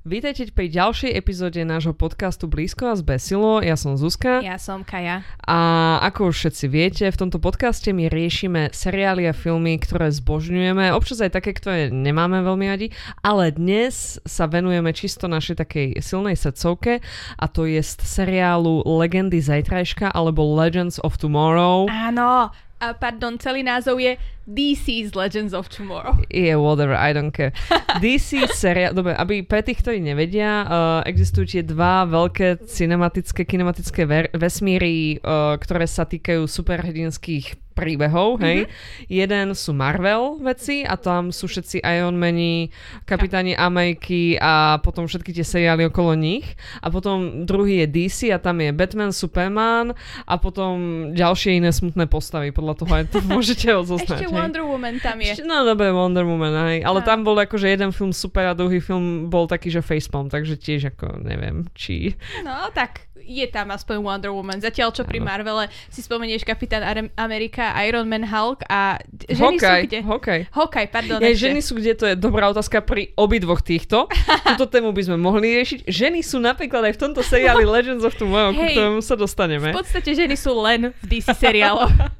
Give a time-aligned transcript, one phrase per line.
[0.00, 3.60] Vítajte pri ďalšej epizóde nášho podcastu Blízko a zbesilo.
[3.60, 4.40] Ja som Zuzka.
[4.40, 5.28] Ja som Kaja.
[5.44, 10.88] A ako už všetci viete, v tomto podcaste my riešime seriály a filmy, ktoré zbožňujeme,
[10.96, 16.32] občas aj také, ktoré nemáme veľmi radi, ale dnes sa venujeme čisto našej takej silnej
[16.32, 17.04] srdcovke
[17.36, 21.92] a to je seriálu Legendy zajtrajška alebo Legends of Tomorrow.
[21.92, 22.48] Áno,
[22.80, 24.16] a pardon, celý názov je
[24.48, 26.22] DC's Legends of Tomorrow.
[26.30, 27.52] Yeah, whatever, I don't care.
[28.04, 34.02] DC seriál, dobre, aby pre tých, ktorí nevedia, uh, existujú tie dva veľké cinematické, kinematické
[34.08, 38.68] ver- vesmíry, uh, ktoré sa týkajú superhrdinských príbehov, hej.
[38.68, 39.08] Mm-hmm.
[39.08, 42.68] Jeden sú Marvel veci a tam sú všetci Ironmani,
[43.08, 46.44] kapitáni Ameriky a potom všetky tie seriály okolo nich.
[46.84, 49.96] A potom druhý je DC a tam je Batman, Superman
[50.28, 52.52] a potom ďalšie iné smutné postavy.
[52.52, 54.28] Podľa toho aj to môžete ozoznať.
[54.28, 55.32] Ešte Wonder Woman tam je.
[55.44, 56.78] No dobre, Wonder Woman, hej.
[56.82, 57.06] Ale a.
[57.06, 60.96] tam bol akože jeden film super a druhý film bol taký, že facepalm, takže tiež
[60.96, 62.16] ako neviem, či...
[62.42, 64.58] No tak je tam aspoň Wonder Woman.
[64.58, 66.82] Zatiaľ, čo pri Marvele si spomenieš Kapitán
[67.14, 68.98] Amerika, Iron Man, Hulk a
[69.30, 69.98] ženy Hokaj, sú kde?
[70.02, 70.40] Hokaj.
[70.50, 71.18] Hokaj, pardon.
[71.22, 74.10] Ja, ženy sú kde, to je dobrá otázka pri obidvoch týchto.
[74.58, 75.86] Túto tému by sme mohli riešiť.
[75.86, 79.70] Ženy sú napríklad aj v tomto seriáli Legends of Tomorrow, hey, k ktorému sa dostaneme.
[79.70, 81.94] V podstate ženy sú len v DC seriáloch.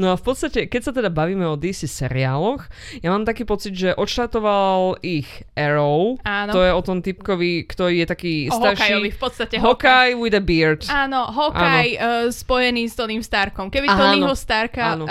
[0.00, 2.66] No a v podstate, keď sa teda bavíme o DC seriáloch,
[3.00, 6.18] ja mám taký pocit, že odštartoval ich Arrow.
[6.22, 6.50] Áno.
[6.52, 8.96] To je o tom typkovi, ktorý je taký o starší.
[8.96, 10.82] Hokajovi, v podstate Hokaj with a beard.
[10.90, 13.70] Áno, Hokaj uh, spojený s Toným Starkom.
[13.70, 15.08] Keby Tonyho Starka uh, uh,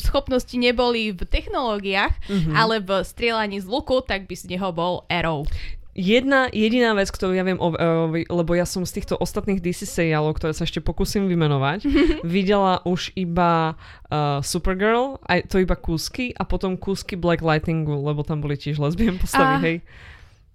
[0.00, 2.54] schopnosti neboli v technológiách, mm-hmm.
[2.54, 5.46] ale v strieľaní z luku, tak by z neho bol Arrow.
[5.94, 9.86] Jedna jediná vec, ktorú ja viem o Arrowovi, lebo ja som z týchto ostatných DC
[9.86, 11.86] seriálov, ktoré sa ešte pokúsim vymenovať,
[12.26, 13.78] videla už iba
[14.10, 18.82] uh, Supergirl, aj to iba kúsky a potom kúsky Black Lightningu, lebo tam boli tiež
[18.82, 19.62] lesbien postavy, a...
[19.62, 19.76] hej.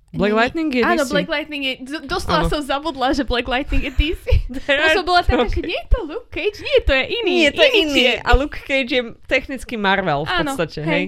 [0.10, 1.12] Black nie, Lightning je Áno, DC.
[1.14, 1.74] Black Lightning je...
[2.10, 4.26] Doslova som zabudla, že Black Lightning je DC.
[4.70, 7.36] Ja som bola taká, že nie je to Luke Cage, nie, to je iný.
[7.46, 8.02] Nie, to je iný.
[8.18, 8.26] iný.
[8.26, 10.90] A Luke Cage je technicky Marvel v Áno, podstate, hej.
[10.90, 11.06] hej.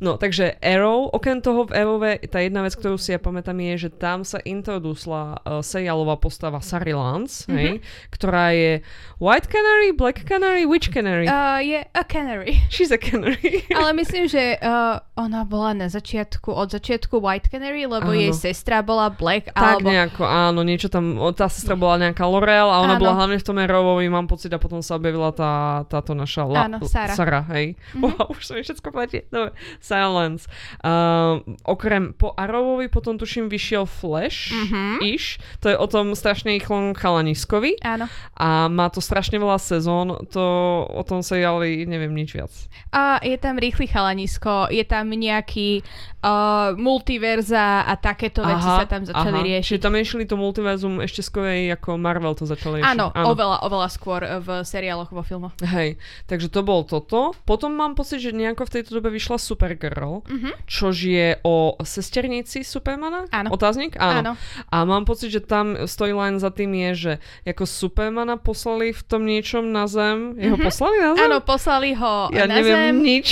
[0.00, 3.86] No, takže Arrow, okrem toho v Arrowe, tá jedna vec, ktorú si ja pamätám je,
[3.86, 7.54] že tam sa introdusla uh, seriálová postava Sari Lance, mm-hmm.
[7.54, 7.70] hej,
[8.08, 8.80] ktorá je
[9.20, 11.28] White Canary, Black Canary, Which Canary?
[11.28, 12.64] Uh, je a Canary.
[12.74, 13.68] She's a Canary.
[13.68, 18.16] Ale myslím, že uh, ona bola na začiatku, od začiatku White Canary, lebo Áno.
[18.16, 19.92] jej sestra bola Black, tak alebo...
[19.92, 23.02] nejako, áno, niečo tam, tá sestra bola nejaká L'Oreal a ona Áno.
[23.04, 26.64] bola hlavne v tom Arrowovi, mám pocit, a potom sa objavila tá, táto naša La,
[26.64, 27.12] Áno, Sarah.
[27.12, 27.76] Sarah hej.
[27.92, 28.00] Mhm.
[28.00, 29.20] Wow, už sa mi všetko platí.
[29.28, 30.48] Dobre, Silence.
[30.80, 35.04] Uh, okrem, po Arrowovi potom tuším vyšiel Flash, Mhm.
[35.04, 35.36] iš.
[35.60, 38.08] To je o tom strašne rýchlom chalaniskovi Áno.
[38.34, 40.40] a má to strašne veľa sezón, to
[40.86, 42.52] o tom seriáli neviem nič viac.
[42.94, 45.82] A je tam rýchly chalanisko, je tam nejaký
[46.22, 47.92] uh, multiverza a
[48.32, 49.46] takéto veci sa tam začali aha.
[49.46, 49.66] riešiť.
[49.68, 52.92] Čiže tam riešili to multiverzum ešte skôr ako Marvel to začali riešiť.
[52.92, 55.52] Áno, oveľa, oveľa skôr v seriáloch, vo filmoch.
[55.60, 57.34] Hej, takže to bolo toto.
[57.42, 60.50] Potom mám pocit, že nejako v tejto dobe vyšla Supergirl, Mhm.
[60.64, 63.26] čož je o sesternici Supermana.
[63.28, 63.50] Áno.
[63.50, 63.96] Otáznik?
[63.96, 64.20] Áno.
[64.20, 64.32] Áno.
[64.66, 67.12] A mám pocit, že tam storyline za tým je, že
[67.44, 70.36] ako Supermana poslali v tom niečom na zem.
[70.36, 70.62] Jeho Mhm.
[70.62, 71.22] poslali na zem?
[71.22, 73.26] Áno, poslali ho Ja na neviem zem nič.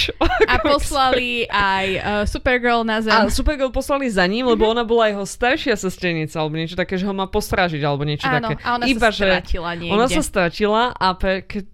[0.44, 3.12] a poslali aj uh, Supergirl na zem.
[3.12, 7.04] A Supergirl poslali za ním, lebo ona bola jeho staršia sesternica, alebo niečo také, že
[7.04, 8.64] ho má postrážiť, alebo niečo Áno, také.
[8.64, 9.92] a ona Iba, sa stratila niekde.
[9.92, 11.68] Ona sa stratila a pe, ke,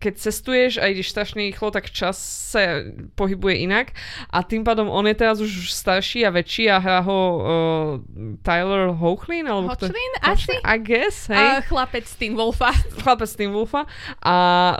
[0.00, 2.16] keď cestuješ a ideš strašne rýchlo, tak čas
[2.48, 2.82] sa
[3.14, 3.92] pohybuje inak
[4.26, 7.38] a tým pádom on je teraz už starší a väčší a hrá ho uh,
[8.38, 9.44] Tyler Hoechlin?
[9.44, 10.12] Alebo kto- Hoechlin?
[10.18, 10.58] Hoechlin?
[10.58, 10.66] Asi?
[10.66, 11.36] I guess, hej.
[11.38, 12.72] A chlapec z Teen Wolfa.
[12.98, 13.84] Chlapec Team Wolfa
[14.18, 14.34] a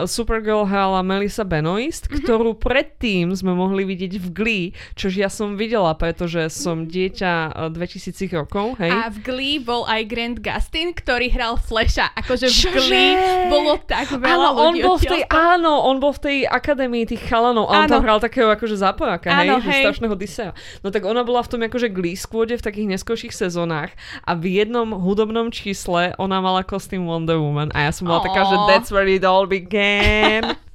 [0.04, 2.22] Supergirl hrala Melissa Benoist, Mhm.
[2.22, 7.32] ktorú predtým sme mohli vidieť v Glee, čož ja som videla, pretože som dieťa
[7.66, 8.88] eh, 2000 rokov, hej.
[8.88, 12.08] A v Glee bol aj Grant Gustin, ktorý hral Flasha.
[12.14, 12.72] Akože v Čože?
[12.80, 13.12] Glee
[13.46, 15.50] bolo tak veľa Áno, on bol v tej, odtiaľto.
[15.58, 17.92] áno, on bol v tej akadémii tých chalanov a on Áno.
[17.98, 19.82] tam hral takého akože zápojáka, hej, Áno, že hej.
[19.84, 20.50] strašného Disea.
[20.80, 23.90] No tak ona bola v tom akože Glee squade v takých neskôrších sezónach
[24.22, 28.46] a v jednom hudobnom čísle ona mala kostým Wonder Woman a ja som bola taká,
[28.46, 30.54] že that's where it all began.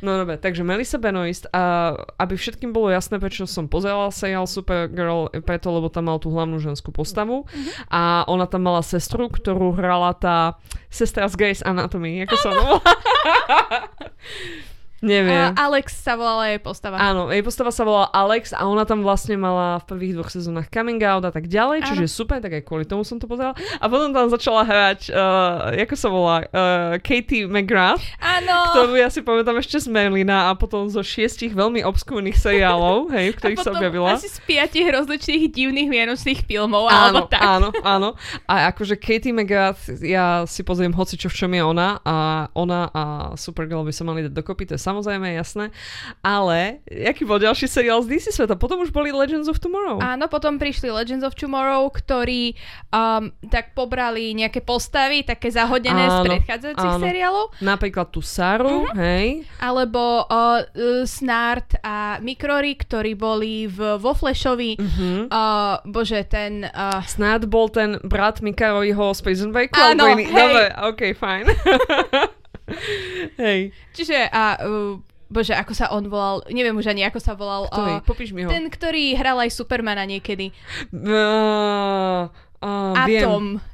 [0.00, 5.28] No dobre, takže Melissa Benoist a aby všetkým bolo jasné, prečo som pozerala seriál Supergirl,
[5.44, 7.44] preto, lebo tam mal tú hlavnú ženskú postavu.
[7.92, 10.56] A ona tam mala sestru, ktorú hrala tá
[10.88, 12.80] sestra z Grey's Anatomy, ako sa volá.
[15.00, 15.56] Neviem.
[15.56, 17.00] A Alex sa volala jej postava.
[17.00, 20.68] Áno, jej postava sa volala Alex a ona tam vlastne mala v prvých dvoch sezónach
[20.68, 22.12] coming out a tak ďalej, čiže Áno.
[22.12, 23.56] super, tak aj kvôli tomu som to pozerala.
[23.80, 28.76] A potom tam začala hrať, uh, ako sa volá, uh, Katie McGrath, Áno.
[28.76, 33.32] ktorú ja si pamätám ešte z Merlina a potom zo šiestich veľmi obskúrnych seriálov, hej,
[33.32, 34.20] v ktorých sa objavila.
[34.20, 37.40] asi z piatich rozličných divných vianočných filmov, áno, alebo tak.
[37.40, 38.08] Áno, áno.
[38.44, 42.16] A akože Katie McGrath, ja si pozriem hoci čo v čom je ona a
[42.52, 43.02] ona a
[43.40, 45.70] Supergirl by sa mali dať dokopy, to je samozrejme jasné.
[46.20, 48.58] Ale, aký bol ďalší seriál z DC sveta?
[48.58, 50.02] Potom už boli Legends of Tomorrow.
[50.02, 52.58] Áno, potom prišli Legends of Tomorrow, ktorí
[52.90, 57.04] um, tak pobrali nejaké postavy, také zahodené áno, z predchádzajúcich áno.
[57.06, 57.44] seriálov.
[57.62, 58.98] Napríklad tú Saru, uh-huh.
[58.98, 59.46] hej.
[59.62, 60.66] Alebo uh,
[61.06, 64.74] Snart a Mikrory, ktorí boli v, vo Flashovi.
[64.74, 65.30] Uh-huh.
[65.30, 66.66] Uh, bože, ten...
[66.66, 66.98] Uh...
[67.06, 69.78] Snart bol ten brat Mikaroviho z Prison Breaku?
[69.78, 70.26] Áno, hej.
[70.26, 71.44] Dobre, ok, fajn.
[73.42, 73.72] Hej.
[73.94, 75.00] Čiže a uh,
[75.30, 77.70] Bože, ako sa on volal, neviem už ani ako sa volal.
[77.70, 78.02] Ktorý?
[78.02, 78.50] Uh, Popíš mi ho.
[78.50, 80.50] Ten, ktorý hral aj Supermana niekedy.
[80.90, 82.26] Uh,
[82.58, 83.62] uh, Atom.
[83.62, 83.68] Viem.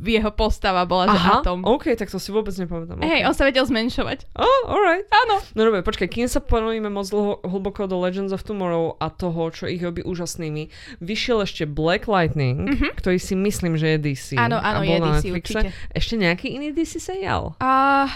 [0.00, 1.60] Jeho postava bola, Aha, že Atom.
[1.60, 3.04] OK, tak to si vôbec nepamätám.
[3.04, 3.20] Okay.
[3.20, 4.24] Hej, on sa vedel zmenšovať.
[4.32, 5.04] Oh, alright.
[5.12, 5.44] Áno.
[5.52, 9.52] No dobre, počkaj, kým sa ponovíme moc dlho, hlboko do Legends of Tomorrow a toho,
[9.52, 10.72] čo ich robí úžasnými,
[11.04, 12.96] vyšiel ešte Black Lightning, uh-huh.
[12.96, 14.40] ktorý si myslím, že je DC.
[14.40, 15.36] Áno, áno, je DC Netflixe.
[15.36, 15.68] určite.
[15.92, 17.52] Ešte nejaký iný DC seriál?
[17.60, 18.08] Uh,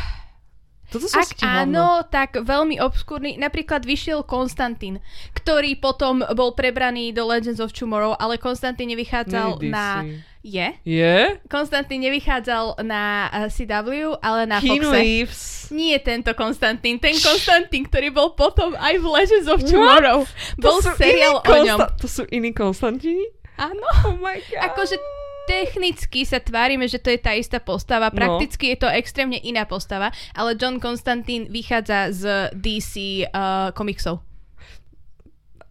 [0.92, 3.40] toto Ak áno, tak veľmi obskúrny.
[3.40, 5.00] Napríklad vyšiel Konstantín,
[5.32, 9.72] ktorý potom bol prebraný do Legends of Tomorrow, ale Konstantín nevychádzal Nedisi.
[9.72, 10.04] na...
[10.42, 10.74] Je?
[10.82, 11.38] Je?
[11.46, 14.98] Konstantín nevychádzal na eh, CW, ale na Keanu Foxe.
[14.98, 15.42] Reeves.
[15.70, 16.98] Nie tento Konstantín.
[16.98, 20.26] Ten Konstantín, ktorý bol potom aj v Legends of Tomorrow.
[20.26, 20.58] What?
[20.58, 21.78] Bol seriál o ňom.
[21.94, 23.22] To sú iní Konstantíni?
[23.54, 23.86] Áno.
[24.02, 24.74] Oh my god.
[24.74, 24.98] Akože
[25.46, 28.16] technicky sa tvárime, že to je tá istá postava, no.
[28.16, 28.70] prakticky no.
[28.74, 32.22] je to extrémne iná postava, ale John Constantine vychádza z
[32.54, 34.20] DC uh, komiksov.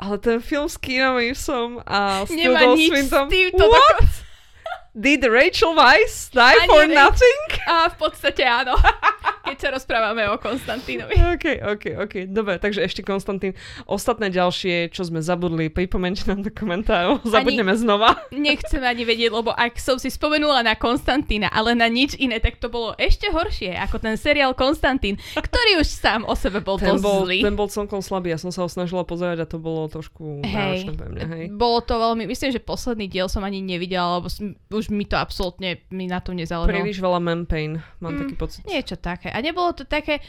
[0.01, 3.29] Ale ten film s Keanu Reevesom a s Nemá nič Swinton...
[3.29, 3.69] s týmto.
[3.69, 4.31] What?
[4.93, 7.47] Did Rachel Weisz die for nothing?
[7.63, 8.75] A v podstate áno.
[9.51, 11.11] keď sa rozprávame o Konstantínovi.
[11.35, 11.45] OK,
[11.75, 12.15] OK, OK.
[12.31, 13.51] Dobre, takže ešte Konstantín.
[13.83, 17.19] Ostatné ďalšie, čo sme zabudli, pripomente nám do komentárov.
[17.27, 18.15] Zabudneme znova.
[18.31, 22.63] Nechcem ani vedieť, lebo ak som si spomenula na Konstantína, ale na nič iné, tak
[22.63, 26.95] to bolo ešte horšie ako ten seriál Konstantín, ktorý už sám o sebe bol ten
[26.95, 27.43] dosť bol, zlý.
[27.43, 30.55] Ten bol celkom slabý, ja som sa ho snažila pozerať a to bolo trošku hej,
[30.55, 31.21] náročné pre mňa.
[31.27, 31.45] Hej.
[31.51, 34.31] Bolo to veľmi, myslím, že posledný diel som ani nevidela, lebo
[34.81, 36.74] už mi to absolútne, mi na tom nezáležalo.
[36.74, 38.62] Príliš veľa man pain, mám mm, taký pocit.
[38.66, 39.30] Niečo také.
[39.30, 40.19] A nebolo to také...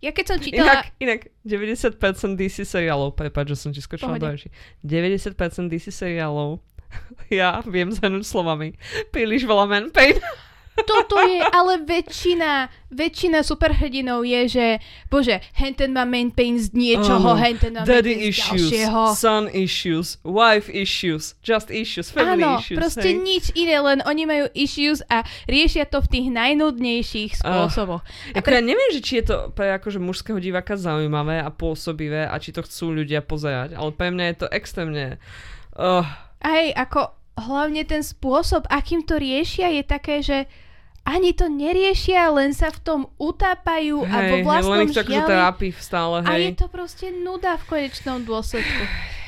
[0.00, 0.88] Ja keď som čítala...
[0.96, 4.48] Inak, inak 90% DC seriálov, prepáč, že som ti skočila do reči.
[4.80, 5.36] 90%
[5.68, 6.64] DC seriálov
[7.30, 8.74] ja viem zhrnúť slovami.
[9.14, 10.18] Príliš veľa man pain.
[10.78, 14.66] Toto je, ale väčšina, väčšina superhrdinov je, že
[15.10, 18.70] bože, henten má main pain z niečoho, um, henten má daddy main pain issues, z
[18.70, 19.02] ďalšieho.
[19.18, 22.78] son issues, wife issues, just issues, family Áno, issues.
[22.78, 23.18] proste hej?
[23.18, 28.00] nič iné, len oni majú issues a riešia to v tých najnudnejších spôsoboch.
[28.06, 28.56] Uh, ako pre...
[28.56, 32.54] ja neviem, že či je to pre akože mužského diváka zaujímavé a pôsobivé a či
[32.54, 35.20] to chcú ľudia pozerať, ale pre mňa je to extrémne...
[35.76, 36.06] Uh.
[36.40, 40.44] Aj ako hlavne ten spôsob, akým to riešia, je také, že
[41.08, 45.22] ani to neriešia, len sa v tom utápajú hej, a vo vlastnom len ich akože
[45.24, 46.28] trápi stále, hej.
[46.28, 48.82] A je to proste nuda v konečnom dôsledku.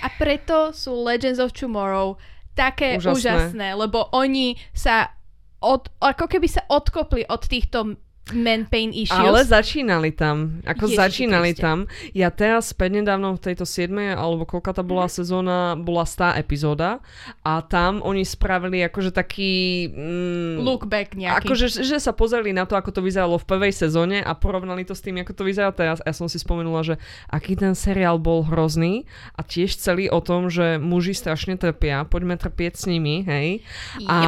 [0.04, 2.20] A preto sú Legends of Tomorrow
[2.52, 5.16] také úžasné, úžasné lebo oni sa
[5.62, 7.96] od, ako keby sa odkopli od týchto
[8.30, 9.18] man pain issues.
[9.18, 10.62] Ale začínali tam.
[10.62, 11.66] Ako Ježiši začínali Kriste.
[11.66, 11.78] tam.
[12.14, 13.90] Ja teraz prednedávno v tejto 7.
[14.14, 15.12] alebo koľka tá bola mm.
[15.12, 17.02] sezóna, bola stá epizóda
[17.42, 19.90] a tam oni spravili akože taký...
[19.90, 21.50] Mm, Look back nejaký.
[21.50, 24.94] Akože, že sa pozreli na to, ako to vyzeralo v prvej sezóne a porovnali to
[24.94, 25.98] s tým, ako to vyzerá teraz.
[26.06, 26.94] Ja som si spomenula, že
[27.26, 29.04] aký ten seriál bol hrozný
[29.34, 33.66] a tiež celý o tom, že muži strašne trpia, poďme trpieť s nimi, hej.
[33.98, 34.08] Yep.
[34.08, 34.18] A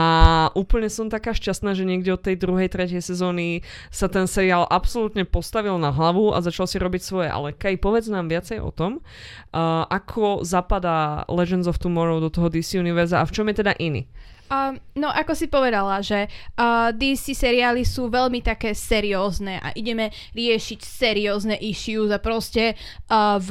[0.59, 5.25] úplne som taká šťastná, že niekde od tej druhej, tretej sezóny sa ten seriál absolútne
[5.25, 7.29] postavil na hlavu a začal si robiť svoje.
[7.29, 12.53] Ale Kaj, povedz nám viacej o tom, uh, ako zapadá Legends of Tomorrow do toho
[12.53, 14.07] DC univerza a v čom je teda iný.
[14.45, 16.29] Uh, no ako si povedala, že
[16.61, 22.77] uh, DC seriály sú veľmi také seriózne a ideme riešiť seriózne issues a proste
[23.09, 23.51] uh, v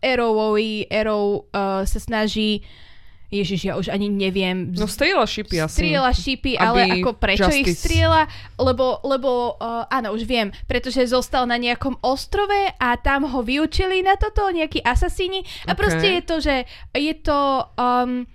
[0.00, 2.91] Arrowovi Arrow uh, sa snaží uh,
[3.32, 4.76] Ježiš, ja už ani neviem.
[4.76, 5.80] No strieľa šipy asi.
[5.80, 7.64] Strieľa šipy, ale ako prečo justice.
[7.64, 8.28] ich strieľa?
[8.60, 14.04] Lebo, lebo uh, áno, už viem, pretože zostal na nejakom ostrove a tam ho vyučili
[14.04, 15.80] na toto nejakí asasíni a okay.
[15.80, 16.54] proste je to, že
[16.92, 17.40] je to
[17.80, 18.28] um,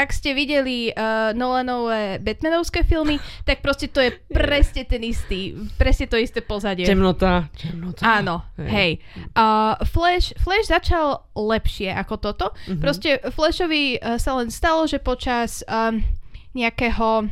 [0.00, 6.08] ak ste videli uh, Nolanové Batmanovské filmy, tak proste to je presne ten istý, presne
[6.08, 6.88] to isté pozadie.
[6.88, 7.52] Temnota.
[7.52, 8.00] Temnota.
[8.00, 9.04] Áno, hej.
[9.36, 12.46] Uh, Flash, Flash začal lepšie ako toto.
[12.64, 12.80] Mhm.
[12.80, 16.00] Proste Flashovi uh, sa len stalo, že počas um,
[16.56, 17.28] nejakého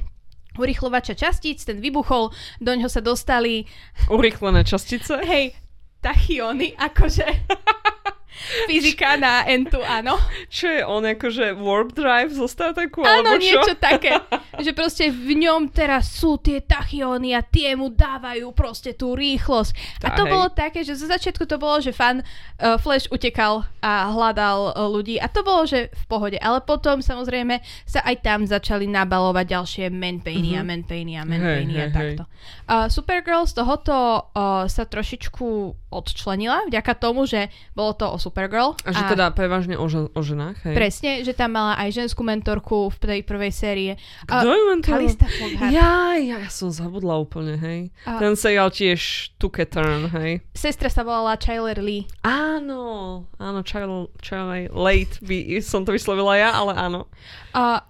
[0.58, 3.64] urychlovača častíc, ten vybuchol, do ňoho sa dostali,
[4.10, 5.22] Urychlené častice.
[5.22, 5.54] hej,
[6.02, 7.24] tachyony, akože
[8.64, 10.16] fyzika na N2, áno.
[10.46, 14.16] Čo je on, akože warp drive zo Star Treku, Áno, niečo také.
[14.58, 19.70] Že proste v ňom teraz sú tie tachyony a tie mu dávajú proste tú rýchlosť.
[20.02, 20.30] A Tá, to hej.
[20.30, 24.88] bolo také, že zo začiatku to bolo, že fan uh, Flash utekal a hľadal uh,
[24.88, 26.38] ľudí a to bolo, že v pohode.
[26.38, 31.70] Ale potom samozrejme sa aj tam začali nabalovať ďalšie manpainy a manpainy a manpainy Mhm.
[31.70, 32.22] Hej, a hej, takto.
[32.66, 33.94] Uh, Supergirl z tohoto
[34.28, 35.46] uh, sa trošičku
[35.88, 38.76] odčlenila vďaka tomu, že bolo to o Supergirl.
[38.82, 40.74] A že teda prevažne o, žen- o ženách, hej?
[40.74, 43.92] Presne, že tam mala aj ženskú mentorku v tej prvej série.
[44.22, 45.72] Kto ju Flockhart.
[45.72, 47.80] Ja, ja, ja som zabudla úplne, hej.
[48.04, 50.44] A- Ten seriál tiež took a turn, hej.
[50.52, 52.04] Sestra sa volala Chyler Lee.
[52.20, 57.08] Áno, áno, Charlie Late by som to vyslovila ja, ale áno.
[57.50, 57.87] A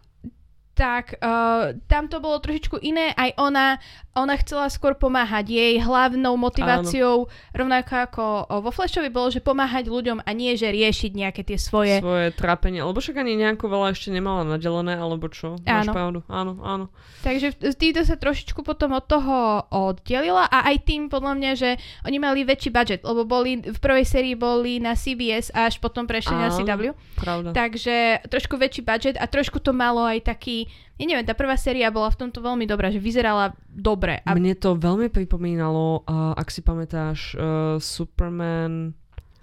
[0.79, 3.11] tak uh, tam to bolo trošičku iné.
[3.19, 3.83] Aj ona,
[4.15, 5.51] ona chcela skôr pomáhať.
[5.51, 10.71] Jej hlavnou motiváciou, rovnako ako o, vo Flashovi, bolo, že pomáhať ľuďom a nie, že
[10.71, 11.99] riešiť nejaké tie svoje...
[11.99, 15.59] Svoje trápenie, lebo však ani nejako veľa ešte nemala nadelené, alebo čo?
[15.67, 15.93] Máš Áno.
[15.93, 16.85] pravdu, áno, áno.
[17.27, 21.71] Takže týmto sa trošičku potom od toho oddelila a aj tým podľa mňa, že
[22.07, 26.07] oni mali väčší budget, lebo boli v prvej sérii boli na CBS a až potom
[26.07, 26.55] prešli na Áno.
[26.55, 26.95] CW.
[27.19, 27.51] Pravda.
[27.51, 30.68] Takže trošku väčší budget a trošku to malo aj taký,
[30.99, 34.19] ja neviem, tá prvá séria bola v tomto veľmi dobrá, že vyzerala dobre.
[34.27, 38.95] A Mne to veľmi pripomínalo, uh, ak si pamätáš, uh, Superman...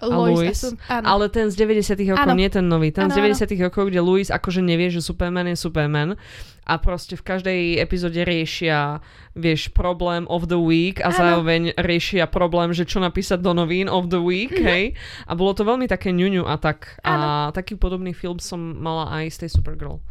[0.03, 1.05] Lois, Lois, a som, áno.
[1.08, 2.36] Ale ten z 90 rokov, Áno.
[2.36, 2.91] nie ten nový.
[2.91, 6.20] Ten Áno, z 90 rokov, kde Louis akože nevie, že Superman je Superman
[6.66, 9.00] a proste v každej epizóde riešia,
[9.32, 11.16] vieš, problém of the week a Áno.
[11.16, 14.66] zároveň riešia problém, že čo napísať do novín of the week, Mhm.
[14.66, 14.84] hej.
[15.24, 16.98] A bolo to veľmi také ňuňu a tak.
[17.00, 17.28] A Áno.
[17.52, 20.02] taký podobný film som mala aj z tej Supergirl.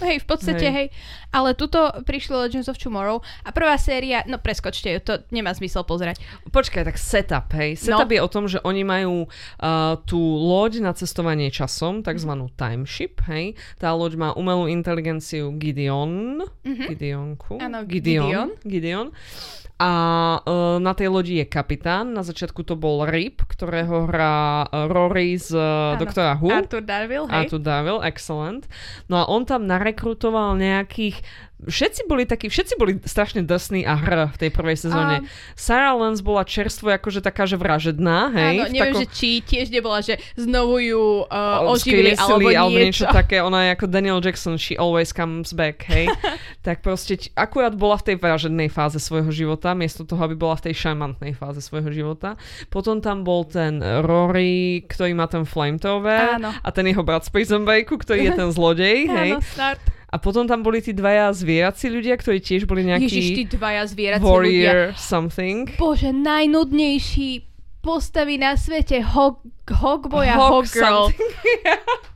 [0.00, 0.72] Hej, v podstate, Hej.
[0.72, 0.86] hej.
[1.28, 1.76] Ale tuto
[2.08, 6.16] prišlo Legends of Tomorrow a prvá séria, no preskočte ju, to nemá zmysel pozerať.
[6.48, 7.76] Počkaj, tak setup, hej.
[7.76, 8.14] Setup No.
[8.16, 13.52] je o tom, že oni majú uh, tú loď na cestovanie časom, takzvanú timeship, hej.
[13.76, 16.42] Tá loď má umelú inteligenciu Gideon.
[16.66, 16.84] Mhm.
[16.90, 17.62] Gideonku.
[17.62, 18.58] Áno, Gideon.
[18.66, 19.14] Gideon.
[19.80, 19.92] A
[20.44, 22.12] uh, na tej lodi je kapitán.
[22.12, 25.96] Na začiatku to bol Rip, ktorého hrá uh, Rory z uh.
[25.96, 26.52] Doktora Who.
[26.52, 27.48] Arthur Darville, hej.
[27.48, 28.68] Arthur Darville, excellent.
[29.08, 31.24] No a on tam narekrutoval nejakých
[31.60, 35.20] Všetci boli takí, všetci boli strašne drsní a hr v tej prvej sezóne.
[35.20, 38.56] A- Sarah Lance bola čerstvo akože taká, že vražedná, hej?
[38.56, 42.56] Áno, neviem, takom- že či tiež nebola, že znovu ju uh, oživili alebo niečo.
[42.56, 43.36] alebo niečo také.
[43.40, 46.08] Ona je ako Daniel Jackson, she always comes back, hej.
[46.66, 50.70] tak proste akurát bola v tej vražednej fáze svojho života, miesto toho, aby bola v
[50.70, 52.40] tej šarmantnej fáze svojho života.
[52.68, 56.50] Potom tam bol ten Rory, ktorý má ten flamethrower Áno.
[56.56, 59.30] a ten jeho brat z Prison Breaku, ktorý je ten zlodej, hej.
[59.36, 59.80] Áno, start.
[60.10, 63.82] A potom tam boli tí dvaja zvieraci ľudia, ktorí tiež boli Ježiš, tí nejakí dvaja
[63.86, 64.34] zvierací ľudia.
[64.34, 65.70] warrior something.
[65.78, 67.46] Bože, najnudnejší
[67.80, 69.00] postavy na svete.
[69.06, 69.40] Hog,
[69.70, 71.14] Hogboy a Hawkgirl.
[71.14, 71.30] something.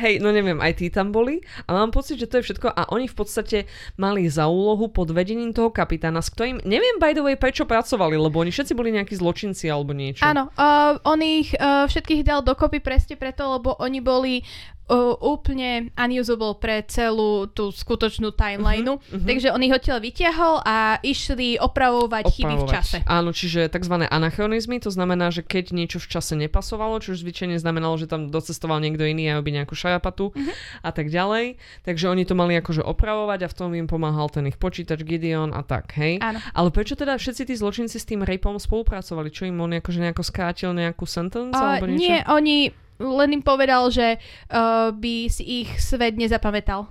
[0.00, 2.88] Hej, no neviem, aj tí tam boli a mám pocit, že to je všetko a
[2.88, 3.58] oni v podstate
[4.00, 8.16] mali za úlohu pod vedením toho kapitána, s ktorým, neviem by the way, prečo pracovali,
[8.16, 10.24] lebo oni všetci boli nejakí zločinci alebo niečo.
[10.24, 14.40] Áno, uh, on ich uh, všetkých dal dokopy presne preto, lebo oni boli
[14.84, 18.96] uh, úplne unusable pre celú tú skutočnú timelineu.
[18.96, 22.72] Mhm, Uh-huh, Takže on ich odtiaľ vyťahol a išli opravovať, chyby v Opravovať.
[22.72, 22.96] čase.
[23.04, 23.94] Áno, čiže tzv.
[24.02, 28.28] anachronizmy, to znamená, že keď niečo v čase nepasovalo, čo už zvyčajne znamenalo, že tam
[28.28, 30.52] docestoval niekto iný a robí nejakú šarapatu Mhm.
[30.80, 31.56] a tak ďalej.
[31.82, 35.50] Takže oni to mali akože opravovať a v tom im pomáhal ten ich počítač Gideon
[35.50, 36.18] a tak, hej.
[36.18, 36.38] Áno.
[36.52, 39.28] Ale prečo teda všetci tí zločinci s tým rapom spolupracovali?
[39.28, 42.00] Čo im on akože nejako skrátil nejakú sentence Uh, alebo niečo?
[42.02, 42.56] nie, oni
[43.00, 46.88] len im povedal, že uh, by si ich svet nezapamätal.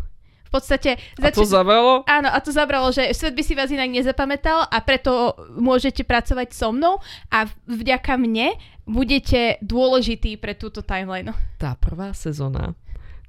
[0.51, 1.00] V podstate...
[1.15, 2.03] A to zabralo?
[2.03, 6.51] Áno, a to zabralo, že svet by si vás inak nezapamätal a preto môžete pracovať
[6.51, 7.00] so mnou
[7.31, 11.31] a vďaka mne budete dôležitý pre túto timeline.
[11.55, 12.75] Tá prvá sezóna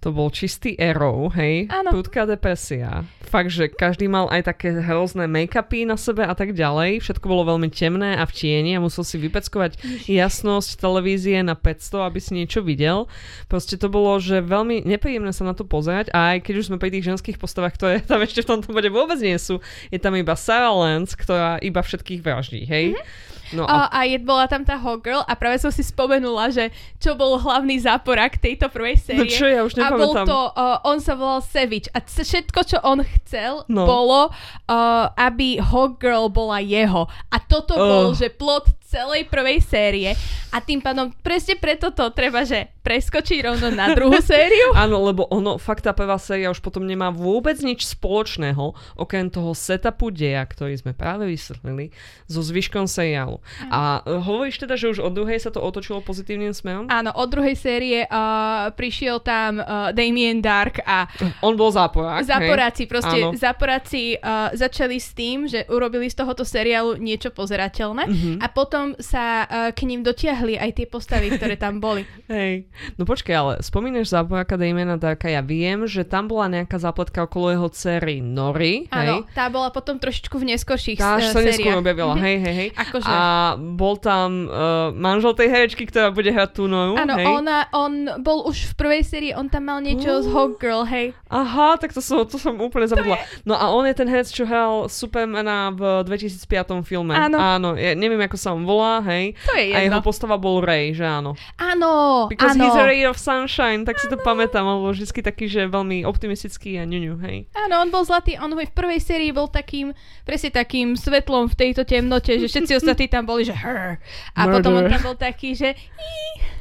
[0.03, 1.71] to bol čistý arrow, hej?
[1.71, 1.95] Áno.
[1.95, 3.07] Prudká depresia.
[3.23, 7.07] Fakt, že každý mal aj také hrozné make-upy na sebe a tak ďalej.
[7.07, 9.79] Všetko bolo veľmi temné a v tieni a musel si vypeckovať
[10.11, 13.07] jasnosť televízie na 500, aby si niečo videl.
[13.47, 16.83] Proste to bolo, že veľmi nepríjemné sa na to pozerať a aj keď už sme
[16.83, 19.63] pri tých ženských postavách, ktoré tam ešte v tomto bode vôbec nie sú,
[19.95, 22.99] je tam iba Sarah Lance, ktorá iba všetkých vraždí, hej?
[22.99, 23.32] Mm-hmm.
[23.53, 26.69] No a, a, je, bola tam tá Hot Girl a práve som si spomenula, že
[26.97, 29.19] čo bol hlavný záporak tejto prvej série.
[29.19, 30.27] no čo, ja už A bol nepamätám.
[30.27, 33.85] to, uh, on sa volal Savage a c- všetko, čo on chcel, No.
[33.85, 34.33] bolo,
[34.67, 35.61] uh, aby
[35.99, 37.05] Girl bola jeho.
[37.29, 38.15] A toto bol, Oh.
[38.15, 40.13] že plot celej prvej série.
[40.53, 44.77] A tým pádom, presne preto to treba, že preskočiť rovno na druhú sériu.
[44.77, 49.57] Áno, lebo ono, fakt tá prvá séria už potom nemá vôbec nič spoločného, okrem toho
[49.57, 51.89] setupu deja, ktorý sme práve vysvetlili,
[52.29, 53.41] so zvyškom seriálu.
[53.73, 56.91] A e, hovoríš teda, že už od druhej sa to otočilo pozitívnym smerom?
[56.93, 61.09] Áno, od druhej série uh, prišiel tam uh, Damien Dark a
[61.47, 62.29] On bol záporák, hej?
[62.29, 63.33] Záporáci, proste Áno.
[63.39, 68.33] záporáci uh, začali s tým, že urobili z tohoto seriálu niečo pozerateľné Mhm.
[68.43, 72.03] a potom sa uh, k ním dotiahli aj tie postavy, ktoré tam boli.
[72.33, 72.67] Hej.
[72.99, 77.55] No počkaj, ale spomínaš záporáka Damiena Darka, ja viem, že tam bola nejaká zápletka okolo
[77.55, 79.09] jeho dcery Nori, hej?
[79.13, 82.55] Áno, tá bola potom trošičku v neskorších Tá až uh, sa neskôr objavila, hej, hej,
[82.55, 82.69] hej.
[82.89, 83.07] Akože.
[83.07, 83.19] A
[83.59, 88.49] bol tam uh, manžel tej herečky, ktorá bude hrať tú Noru, Áno, ona, on bol
[88.51, 91.15] už v prvej sérii, on tam mal niečo z Hawk Girl, hej.
[91.31, 93.21] Aha, tak to som, to som úplne zabudla.
[93.45, 97.13] No a on je ten herec, čo hral Supermana v 2005 filme.
[97.17, 97.37] Áno.
[97.37, 99.37] Áno, ja neviem, ako sa on volá, hej.
[99.45, 100.01] To je A jeho jedno.
[100.01, 101.37] postava bol Ray, že áno.
[101.55, 102.65] Áno, Because áno.
[102.65, 106.03] he's a ray of sunshine, tak si to pamätám, on bol vždy taký, že veľmi
[106.03, 107.45] optimistický a ňuňu, hej.
[107.53, 111.85] Áno, on bol zlatý, on v prvej sérii bol takým, presne takým svetlom v tejto
[111.85, 114.01] temnote, že všetci ostatní tam boli, že hr.
[114.33, 114.93] A potom on Murder.
[114.95, 115.77] tam bol taký, že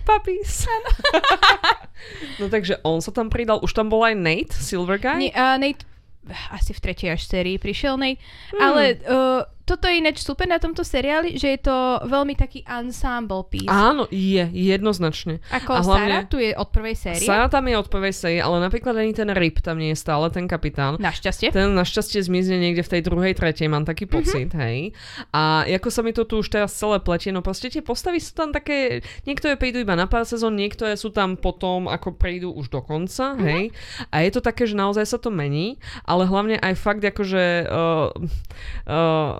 [0.01, 0.65] Puppies.
[2.41, 5.29] no takže on sa tam pridal, už tam bol aj Nate, Silver Guy.
[5.29, 5.85] Nie, uh, Nate,
[6.49, 8.61] asi v tretej až sérii prišiel Nate, Hmm.
[8.61, 9.41] ale uh,
[9.71, 13.65] toto je ináč super na tomto seriáli, že je to veľmi taký ensemble piece.
[13.65, 15.39] Áno, je, jednoznačne.
[15.49, 17.23] Ako a hlavne- Sarah, tu je od prvej série.
[17.23, 20.27] Sarah tam je od prvej série, ale napríklad ani ten Rip tam nie je stále,
[20.27, 20.99] ten kapitán.
[20.99, 21.49] Našťastie.
[21.49, 24.59] Ten našťastie zmizne niekde v tej druhej, tretej, mám taký pocit, Mhm.
[24.59, 24.77] hej.
[25.31, 28.33] A ako sa mi to tu už teraz celé pletie, no proste tie postavy sú
[28.33, 32.67] tam také, niektoré prídu iba na pár sezón, niektoré sú tam potom, ako prídu už
[32.67, 33.41] do konca, Mhm.
[33.41, 33.63] hej.
[34.09, 38.09] A je to také, že naozaj sa to mení, ale hlavne aj fakt akože uh,
[38.85, 39.39] uh,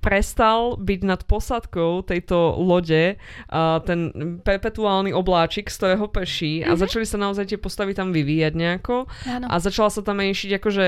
[0.00, 4.08] prestal byť nad posádkou tejto lode uh, ten
[4.40, 9.46] perpetuálny obláčik, z ktorého prší a začali sa naozaj tie postavy tam vyvíjať nejako Áno.
[9.46, 10.84] a začala sa tam menšiť, akože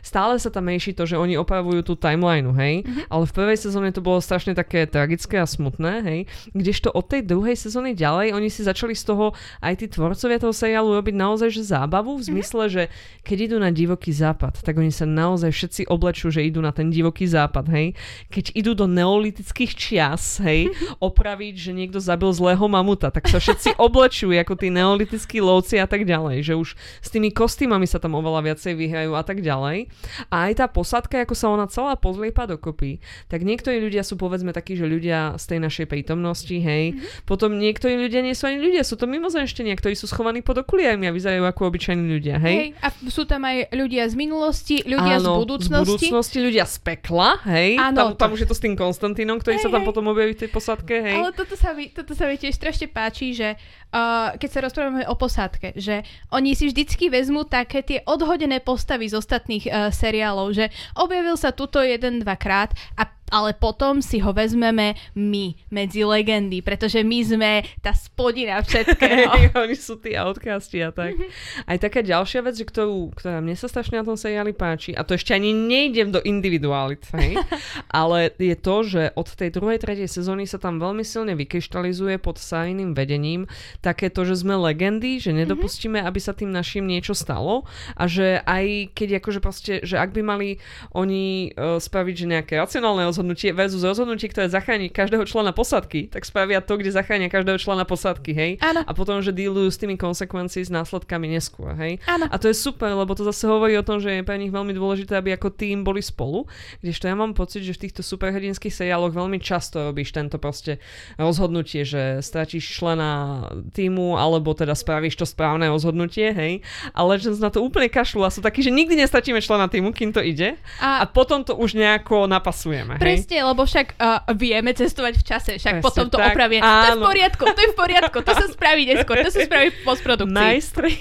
[0.00, 3.08] stále sa tam menší to, že oni opravujú tú timelineu, hej, Mhm.
[3.08, 6.20] ale v prvej sezóne to bolo strašne také tragické a smutné, hej,
[6.52, 10.52] kdežto od tej druhej sezóny ďalej oni si začali z toho aj tí tvorcovia toho
[10.52, 12.18] seriálu robiť naozaj že zábavu Mhm.
[12.20, 12.82] v zmysle, že
[13.24, 16.92] keď idú na divoký západ, tak oni sa naozaj všetci oblečú, že idú na ten
[16.92, 17.96] divoký západ, hej,
[18.28, 23.78] keď idú do neolitických čias, hej, opraviť, že niekto zabil zlého mamuta, tak sa všetci
[23.86, 28.18] oblečujú ako tí neolitickí lovci a tak ďalej, že už s tými kostýmami sa tam
[28.18, 29.86] oveľa viacej vyhrajú a tak ďalej.
[30.32, 32.98] A aj tá posádka, ako sa ona celá pozliepa dokopy,
[33.30, 38.00] tak niektorí ľudia sú povedzme takí, že ľudia z tej našej prítomnosti, hej, potom niektorí
[38.00, 41.44] ľudia nie sú ani ľudia, sú to mimozemštenia, ktorí sú schovaní pod okuliarmi a vyzerajú
[41.44, 42.56] ako obyčajní ľudia, hej.
[42.56, 45.84] Hej, a sú tam aj ľudia z minulosti, ľudia z Áno, budúcnosti.
[45.84, 47.76] z budúcnosti, ľudia z pekla, hej.
[47.76, 49.88] Áno, tam, tam to- už je to s tým Konstantínom, ktorý Hej, sa tam hej.
[49.92, 51.16] potom objaví v tej posádke, hej.
[51.20, 53.60] Ale toto sa, mi, toto sa mi tiež strašne páči, že
[53.92, 59.12] uh, keď sa rozprávame o posádke, že oni si vždycky vezmú také tie odhodené postavy
[59.12, 64.30] z ostatných uh, seriálov, že objavil sa tuto jeden, dvakrát a ale potom si ho
[64.36, 69.32] vezmeme my medzi legendy, pretože my sme tá spodina všetkého.
[69.64, 71.16] Oni sú tí outcasti a tak.
[71.16, 71.26] Mhm.
[71.64, 75.00] Aj taká ďalšia vec, že ktorú, ktorá mne sa strašne na tom seriáli páči, a
[75.02, 77.40] to ešte ani nejdem do individualit, hej,
[77.88, 82.36] ale je to, že od tej druhej, tretej sezóny sa tam veľmi silne vykryštalizuje pod
[82.36, 83.48] sajným vedením
[83.80, 87.64] také to, že sme legendy, že nedopustíme, aby sa tým našim niečo stalo
[87.96, 90.48] a že aj keď akože proste, že ak by mali
[90.92, 93.21] oni uh, spraviť, že nejaké racionálne rozhodnutie
[93.52, 98.30] versus rozhodnutie, ktoré zachráni každého člena posádky, tak spravia to, kde zachránia každého člena posádky,
[98.32, 98.50] hej?
[98.62, 98.86] Áno.
[98.86, 101.98] A potom, že dealujú s tými konsekvencií s následkami neskôr, hej?
[102.08, 102.30] Áno.
[102.30, 104.72] A to je super, lebo to zase hovorí o tom, že je pre nich veľmi
[104.72, 106.46] dôležité, aby ako tým boli spolu,
[106.80, 110.80] kdežto ja mám pocit, že v týchto superhrdinských seriáloch veľmi často robíš tento proste
[111.20, 116.52] rozhodnutie, že stratíš člena týmu, alebo teda spravíš to správne rozhodnutie, hej?
[116.96, 120.14] Ale že na to úplne kašľú a sú takí, že nikdy nestratíme člena týmu, kým
[120.14, 123.11] to ide a A, potom to už nejako napasujeme, hej?
[123.16, 126.58] Presne, lebo však uh, vieme cestovať v čase, však Presne potom to tak, opravie.
[126.58, 127.04] To je v áno.
[127.04, 130.34] poriadku, to je v poriadku, to sa spraví neskôr, to sa spraví v postprodukcii.
[130.34, 130.92] Majstri,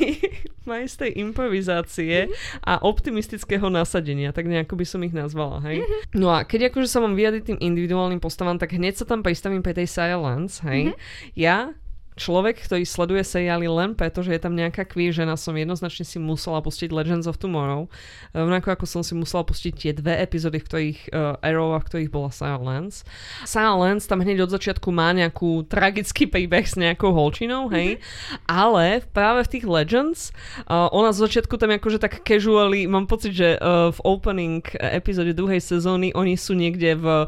[0.69, 2.30] majstri improvizácie
[2.62, 5.82] a optimistického nasadenia, tak nejako by som ich nazvala, hej.
[6.13, 9.65] No a keď akože sa mám vyjadriť tým individuálnym postavám, tak hneď sa tam pristavím
[9.65, 10.93] pre tej Sarah Lance, hej.
[11.34, 11.74] Ja
[12.19, 16.19] človek, ktorý sleduje seriály len preto, že je tam nejaká queer žena, som jednoznačne si
[16.19, 17.88] musela pustiť Legends of Tomorrow.
[18.36, 22.12] Rovnako ako som si musela pustiť tie dve epizódy, v ktorých uh, Arrow, v ktorých
[22.12, 23.08] bola Sarah Lance.
[23.47, 27.97] Sarah Lance tam hneď od začiatku má nejakú tragický príbeh s nejakou holčinou, hej.
[27.97, 28.47] Mm-hmm.
[28.52, 30.19] Ale práve v tých Legends
[30.67, 35.32] uh, ona z začiatku tam akože tak casually, mám pocit, že uh, v opening epizóde
[35.32, 37.26] druhej sezóny oni sú niekde v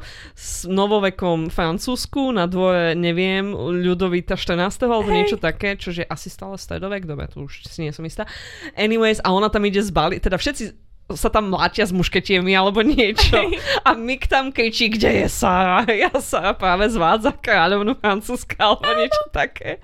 [0.67, 4.72] novovekom Francúzsku na dvore, neviem, Ľudovita 14.
[4.81, 5.21] alebo hey.
[5.21, 8.25] niečo také, čo je asi stále stredovek, dobre, tu už si nie som istá.
[8.73, 13.35] Anyways, a ona tam ide zbali, teda všetci sa tam mlátia s mušketiemi alebo niečo.
[13.87, 15.83] A Mick tam kričí, kde je Sara?
[16.03, 19.83] Ja Sara práve zvádza kráľovnú Francúzska alebo niečo také.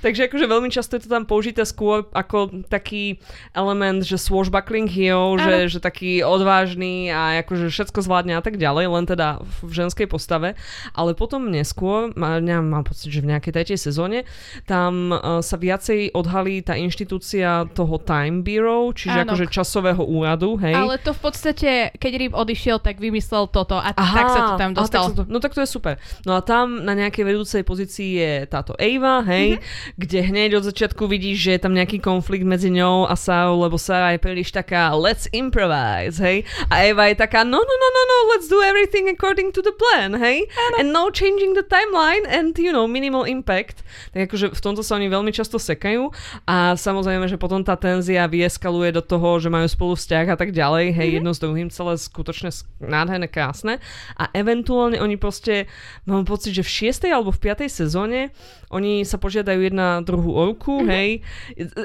[0.00, 3.20] Takže akože veľmi často je to tam použité skôr ako taký
[3.52, 8.84] element, že swashbuckling hero, že, že taký odvážny a akože všetko zvládne a tak ďalej,
[8.88, 10.56] len teda v ženskej postave.
[10.96, 14.24] Ale potom neskôr, ja mám pocit, že v nejakej tretej sezóne,
[14.64, 19.32] tam uh, sa viacej odhalí tá inštitúcia toho Time Bureau, čiže Áno.
[19.32, 20.78] akože časového úradu, hej.
[20.78, 24.52] Ale to v podstate, keď Rip odišiel, tak vymyslel toto a Aha, tak sa to
[24.54, 25.02] tam dostal.
[25.10, 25.98] Tak to, no tak to je super.
[26.22, 29.98] No a tam na nejakej vedúcej pozícii je táto Ava, hej, mm-hmm.
[29.98, 33.74] kde hneď od začiatku vidíš, že je tam nejaký konflikt medzi ňou a Sarah, lebo
[33.74, 36.46] Sarah je príliš taká let's improvise, hej.
[36.70, 39.74] A Ava je taká no, no, no, no, no, let's do everything according to the
[39.74, 40.46] plan, hej.
[40.46, 40.74] Ano.
[40.78, 43.82] And no changing the timeline and, you know, minimal impact.
[44.12, 46.12] Tak akože v tomto sa oni veľmi často sekajú
[46.44, 50.52] a samozrejme, že potom tá tenzia vyeskaluje do toho, že majú spolu vzťah a tak
[50.52, 51.16] ďalej, hej, mm-hmm.
[51.20, 53.80] jedno s druhým, celé skutočne nádherné, krásne.
[54.16, 55.68] A eventuálne oni proste,
[56.04, 57.08] mám pocit, že v 6.
[57.08, 57.66] alebo v 5.
[57.72, 58.30] sezóne
[58.70, 60.90] oni sa požiadajú jedna druhú orku, mm-hmm.
[60.90, 61.08] hej.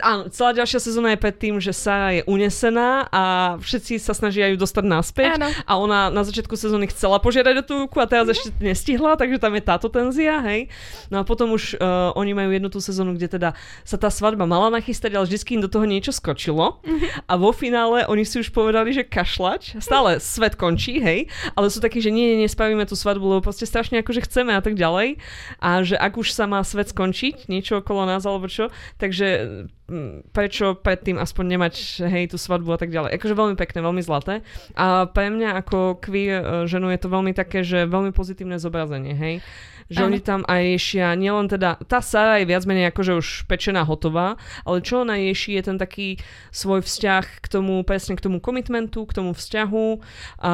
[0.01, 4.49] Áno, celá ďalšia sezóna je pred tým, že Sara je unesená a všetci sa snažia
[4.49, 5.37] ju dostať naspäť.
[5.37, 5.49] Áno.
[5.69, 8.37] A ona na začiatku sezóny chcela požiadať o tú ruku a teraz mm-hmm.
[8.41, 10.73] ešte nestihla, takže tam je táto tenzia, hej.
[11.13, 13.49] No a potom už uh, oni majú jednu tú sezónu, kde teda
[13.85, 16.81] sa tá svadba mala nachystať, ale vždy im do toho niečo skočilo.
[16.81, 17.29] Mm-hmm.
[17.29, 19.77] A vo finále oni si už povedali, že kašľač.
[19.79, 21.29] Stále svet končí, hej.
[21.53, 24.61] Ale sú takí, že nie, nie, nespravíme tú svadbu, lebo proste strašne akože chceme a
[24.61, 25.21] tak ďalej.
[25.61, 29.27] A že ak už sa má svet skončiť, niečo okolo nás alebo čo, takže
[29.87, 31.73] mm, prečo predtým aspoň nemať
[32.09, 33.15] hej tú svadbu a tak ďalej.
[33.15, 34.41] Akože veľmi pekné, veľmi zlaté.
[34.73, 39.13] A pre mňa ako queer e, ženu je to veľmi také, že veľmi pozitívne zobrazenie,
[39.15, 39.35] hej
[39.91, 40.15] že ano.
[40.15, 44.39] oni tam aj ješia, nielen teda, tá Sara je viac menej akože už pečená, hotová,
[44.63, 46.15] ale čo ona ješí je ten taký
[46.55, 49.87] svoj vzťah k tomu, presne k tomu komitmentu, k tomu vzťahu,
[50.39, 50.53] a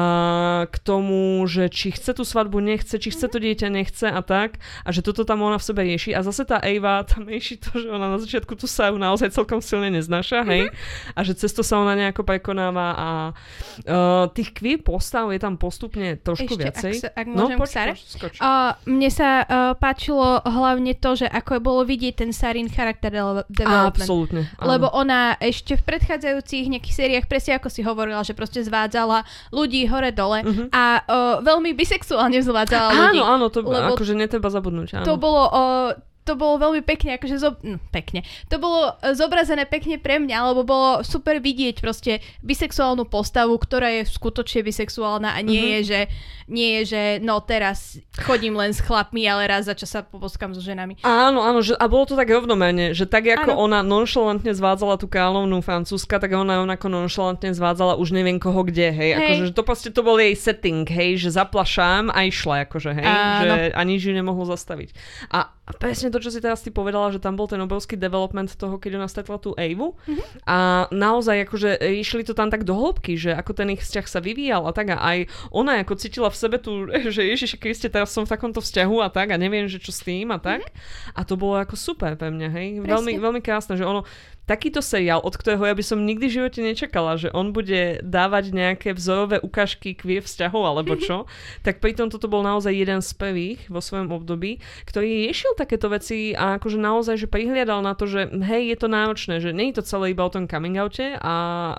[0.66, 4.58] k tomu, že či chce tú svadbu, nechce, či chce to dieťa, nechce a tak,
[4.82, 6.18] a že toto tam ona v sebe rieši.
[6.18, 9.62] A zase tá Eva tam rieši to, že ona na začiatku tú Saru naozaj celkom
[9.62, 11.14] silne neznáša, hej, mm-hmm.
[11.14, 16.18] a že cesto sa ona nejako prekonáva a uh, tých queer postav je tam postupne
[16.18, 16.92] trošku Ešte, viacej.
[16.92, 21.26] Ak, sa, ak no, poč, poč, poč, uh, mne sa uh, páčilo hlavne to, že
[21.28, 24.04] ako bolo vidieť ten Sarin charakter development.
[24.04, 24.42] Absolútne.
[24.58, 29.86] Lebo ona ešte v predchádzajúcich nejakých sériách, presne ako si hovorila, že proste zvádzala ľudí
[29.86, 30.66] hore-dole uh-huh.
[30.72, 33.20] a uh, veľmi bisexuálne zvádzala ľudí.
[33.20, 35.02] Áno, áno, to akože netreba zabudnúť.
[35.02, 35.06] Áno.
[35.06, 35.90] To bolo uh,
[36.28, 38.20] to bolo veľmi pekne, akože zo, no, pekne.
[38.52, 43.88] To bolo e, zobrazené pekne pre mňa, lebo bolo super vidieť proste bisexuálnu postavu, ktorá
[43.96, 45.72] je skutočne bisexuálna a nie mm-hmm.
[45.72, 46.00] je, že
[46.48, 50.56] nie je, že no teraz chodím len s chlapmi, ale raz za čas sa poboskám
[50.56, 51.00] so ženami.
[51.04, 53.68] Áno, áno, že, a bolo to tak rovnomerne, že tak ako áno.
[53.68, 58.92] ona nonšalantne zvádzala tú kráľovnú francúzska, tak ona rovnako nonšalantne zvádzala už neviem koho kde,
[58.92, 59.10] hej.
[59.12, 59.16] hej.
[59.16, 63.06] Akože, že to proste to bol jej setting, hej, že zaplašám a išla, akože, hej,
[63.06, 63.40] áno.
[63.44, 64.96] že ani ju nemohlo zastaviť.
[65.28, 68.56] A a presne to, čo si teraz ty povedala, že tam bol ten obrovský development
[68.56, 70.00] toho, keď ona stretla tú Evu.
[70.08, 70.48] Mm-hmm.
[70.48, 74.24] A naozaj akože išli to tam tak do hĺbky, že ako ten ich vzťah sa
[74.24, 78.16] vyvíjal a tak a aj ona ako cítila v sebe tu, že Ježiši Kriste, teraz
[78.16, 80.64] som v takomto vzťahu a tak a neviem, že čo s tým a tak.
[80.64, 81.12] Mm-hmm.
[81.12, 82.68] A to bolo ako super pre mňa, hej.
[82.80, 84.08] Veľmi, veľmi krásne, že ono,
[84.48, 88.56] takýto seriál, od ktorého ja by som nikdy v živote nečakala, že on bude dávať
[88.56, 91.28] nejaké vzorové ukážky kvie vzťahov alebo čo,
[91.60, 96.32] tak pritom toto bol naozaj jeden z prvých vo svojom období, ktorý riešil takéto veci
[96.32, 99.84] a akože naozaj, že prihliadal na to, že hej, je to náročné, že nie je
[99.84, 101.34] to celé iba o tom coming oute a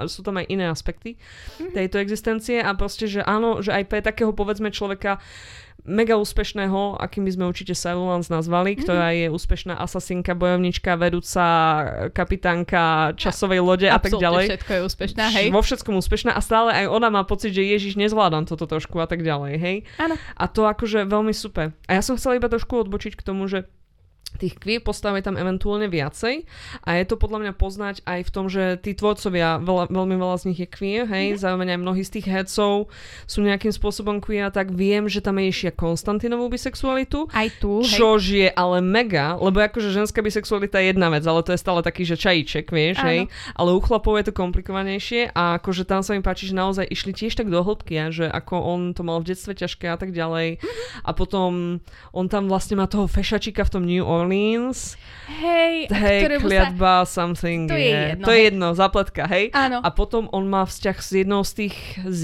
[0.06, 1.18] sú tam aj iné aspekty
[1.58, 1.74] mhm.
[1.74, 5.18] tejto existencie a proste, že áno, že aj pre takého povedzme človeka
[5.86, 8.84] mega úspešného, akým by sme určite Silence nazvali, mm-hmm.
[8.84, 11.46] ktorá je úspešná asasinka, bojovnička, vedúca,
[12.12, 14.46] kapitánka časovej lode a, a tak ďalej.
[14.56, 15.48] všetko je úspešná, hej.
[15.54, 19.08] Vo všetkom úspešná a stále aj ona má pocit, že Ježiš, nezvládam toto trošku a
[19.08, 19.78] tak ďalej, hej.
[20.02, 20.20] Áno.
[20.36, 21.72] A to akože veľmi super.
[21.88, 23.70] A ja som chcela iba trošku odbočiť k tomu, že
[24.38, 26.46] tých queer postav je tam eventuálne viacej
[26.86, 30.36] a je to podľa mňa poznať aj v tom, že tí tvorcovia, veľa, veľmi veľa
[30.40, 31.42] z nich je queer, hej, mm-hmm.
[31.42, 32.88] zároveň aj mnohí z tých hercov
[33.26, 37.26] sú nejakým spôsobom queer, tak viem, že tam je išia Konstantinovú bisexualitu.
[37.34, 41.52] Aj tu, Čož je ale mega, lebo akože ženská bisexualita je jedna vec, ale to
[41.56, 43.28] je stále taký, že čajíček, vieš, hej,
[43.58, 47.12] ale u chlapov je to komplikovanejšie a akože tam sa mi páči, že naozaj išli
[47.12, 50.62] tiež tak do hĺbky, že ako on to mal v detstve ťažké a tak ďalej
[50.62, 51.04] mm-hmm.
[51.04, 51.82] a potom
[52.14, 54.98] on tam vlastne má toho fešačika v tom New Orleans.
[55.30, 57.22] Hej, hej kliatba, sa...
[57.22, 57.70] something.
[57.70, 58.26] To je, je jedno.
[58.26, 59.54] To je jedno, zapletka, hej?
[59.54, 59.78] Áno.
[59.86, 61.78] A potom on má vzťah s jednou z tých
[62.10, 62.24] Z?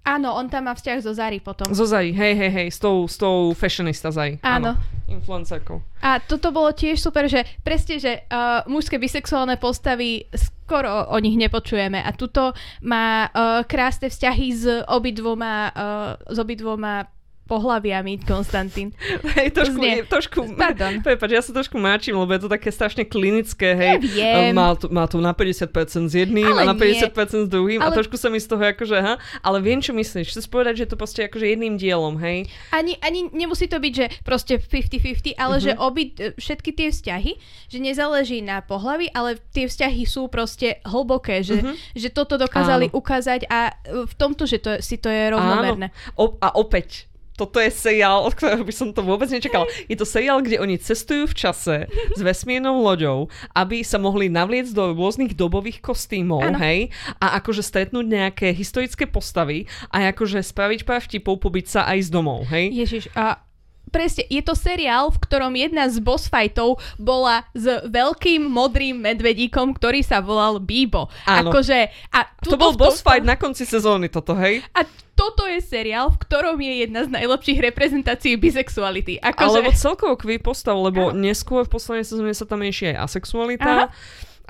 [0.00, 1.68] Áno, on tam má vzťah so Zari potom.
[1.76, 4.40] So Zari, hej, hej, hej, s tou, s tou fashionista Zari.
[4.40, 4.76] Áno.
[4.76, 5.00] Áno.
[5.10, 5.82] Influencerkou.
[6.00, 11.34] A toto bolo tiež super, že presne, že uh, mužské bisexuálne postavy skoro o nich
[11.34, 17.10] nepočujeme a tuto má uh, krásne vzťahy s obidvoma, uh, s obidvoma
[17.50, 18.94] pohľaviami, Konstantín.
[19.34, 20.06] Hej, trošku, Znie.
[20.06, 21.02] trošku, Pardon.
[21.06, 23.98] Prepač, ja sa trošku máčim, lebo je to také strašne klinické, hej.
[24.14, 24.54] Ja viem.
[24.54, 27.44] Má, tu, má tu na 50% s jedným ale a na 50% nie.
[27.44, 27.90] s druhým ale...
[27.90, 30.30] a trošku sa mi z toho akože, ha, ale viem, čo myslíš.
[30.30, 32.46] Chceš povedať, že to proste akože jedným dielom, hej?
[32.70, 35.66] Ani, ani nemusí to byť, že proste 50-50, ale uh-huh.
[35.66, 37.32] že obi, všetky tie vzťahy,
[37.66, 41.74] že nezáleží na pohlavi, ale tie vzťahy sú proste hlboké, že, uh-huh.
[41.98, 42.94] že toto dokázali Áno.
[42.94, 43.74] ukázať a
[44.06, 45.90] v tomto, že to, si to je rovnomerné.
[45.90, 46.14] Áno.
[46.14, 47.09] O, a opäť,
[47.40, 49.64] toto je seriál, od ktorého by som to vôbec nečakal.
[49.88, 54.76] Je to seriál, kde oni cestujú v čase s vesmírnou loďou, aby sa mohli navliecť
[54.76, 56.60] do rôznych dobových kostýmov, ano.
[56.60, 61.98] hej, a akože stretnúť nejaké historické postavy a akože spraviť pár vtipov, pobyť sa aj
[62.04, 62.68] z domov, hej.
[62.76, 63.49] Ježiš, a
[63.90, 69.74] presne, je to seriál, v ktorom jedna z boss fightov bola s veľkým modrým medvedíkom,
[69.74, 71.10] ktorý sa volal Bibo.
[71.26, 71.50] Áno.
[71.50, 74.62] Akože, a to bol boss fight na konci sezóny toto, hej?
[74.72, 74.86] A
[75.18, 79.20] toto je seriál, v ktorom je jedna z najlepších reprezentácií bisexuality.
[79.20, 79.60] Akože...
[79.60, 81.20] Alebo celkovo kvý postav, lebo Áno.
[81.20, 83.68] neskôr v poslednej sezóne sa tam ešte aj asexualita.
[83.68, 83.86] Aha.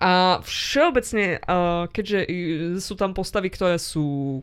[0.00, 0.10] A
[0.46, 2.24] všeobecne, uh, keďže
[2.80, 4.40] sú tam postavy, ktoré sú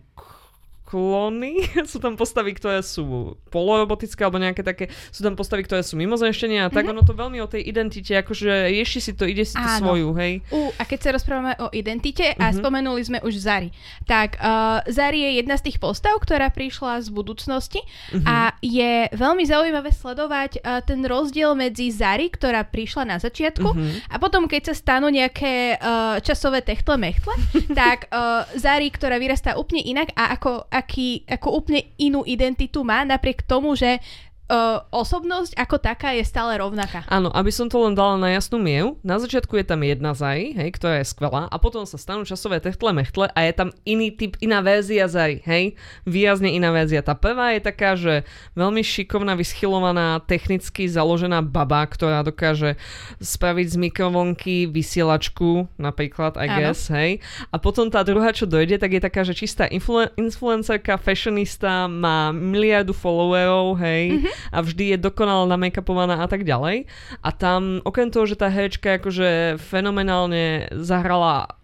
[0.88, 6.00] klony, sú tam postavy, ktoré sú polorobotické alebo nejaké také, sú tam postavy, ktoré sú
[6.00, 6.96] mimozemšťania a tak mm-hmm.
[6.96, 10.40] ono to veľmi o tej identite, akože ješi si to, ide si to svoju, hej.
[10.56, 12.60] U, a keď sa rozprávame o identite a mm-hmm.
[12.64, 13.76] spomenuli sme už Zari,
[14.08, 18.24] tak uh, Zari je jedna z tých postav, ktorá prišla z budúcnosti mm-hmm.
[18.24, 24.08] a je veľmi zaujímavé sledovať uh, ten rozdiel medzi Zari, ktorá prišla na začiatku mm-hmm.
[24.08, 27.36] a potom, keď sa stanú nejaké uh, časové techtle mechtle,
[27.76, 33.02] tak uh, Zari, ktorá vyrastá úplne inak a ako aký, ako úplne inú identitu má,
[33.02, 33.98] napriek tomu, že
[34.48, 37.04] uh, osobnosť ako taká je stále rovnaká.
[37.12, 40.56] Áno, aby som to len dala na jasnú mieru, na začiatku je tam jedna Zari,
[40.56, 44.12] hej, ktorá je skvelá a potom sa stanú časové techtle mechtle a je tam iný
[44.16, 45.76] typ, iná verzia Zari, hej,
[46.08, 47.04] výrazne iná verzia.
[47.04, 48.24] Tá prvá je taká, že
[48.56, 52.80] veľmi šikovná, vyschylovaná, technicky založená baba, ktorá dokáže
[53.20, 57.20] spraviť z mikrovlnky vysielačku, napríklad, I guess, hej.
[57.52, 62.32] A potom tá druhá, čo dojde, tak je taká, že čistá influ- influencerka, fashionista, má
[62.32, 66.90] miliardu followerov, hej, mm-hmm a vždy je dokonale namakeupovaná a tak ďalej.
[67.22, 71.58] A tam, okrem toho, že tá herečka akože fenomenálne zahrala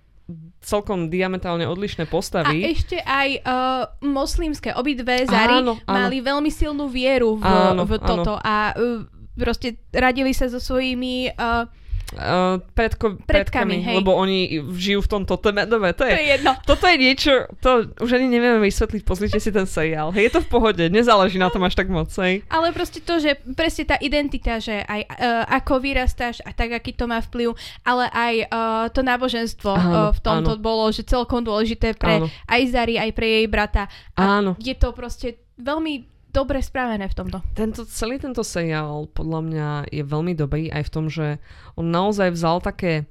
[0.64, 2.64] celkom diametrálne odlišné postavy.
[2.64, 5.92] A ešte aj uh, moslimské, obidve Zary áno, áno.
[5.92, 8.48] mali veľmi silnú vieru v, áno, v toto áno.
[8.48, 9.04] a uh,
[9.36, 11.68] proste radili sa so svojimi uh,
[12.13, 15.34] Uh, predko, predkami, predkami lebo oni žijú v tomto.
[15.41, 16.52] Dobre, to je, to je jedno.
[16.62, 20.13] Toto je niečo, to už ani nevieme vysvetliť, pozrite si ten seriál.
[20.13, 22.13] Hej, je to v pohode, nezáleží na tom až tak moc.
[22.13, 22.45] Hej.
[22.54, 26.93] Ale proste to, že presne tá identita, že aj uh, ako vyrastáš a tak, aký
[26.93, 30.62] to má vplyv, ale aj uh, to náboženstvo áno, uh, v tomto áno.
[30.62, 32.28] bolo, že celkom dôležité pre áno.
[32.45, 33.89] aj Zari, aj pre jej brata.
[34.13, 34.54] A áno.
[34.62, 37.38] Je to proste veľmi dobre spravené v tomto.
[37.54, 41.38] Tento, celý tento seriál podľa mňa je veľmi dobrý aj v tom, že
[41.78, 43.06] on naozaj vzal také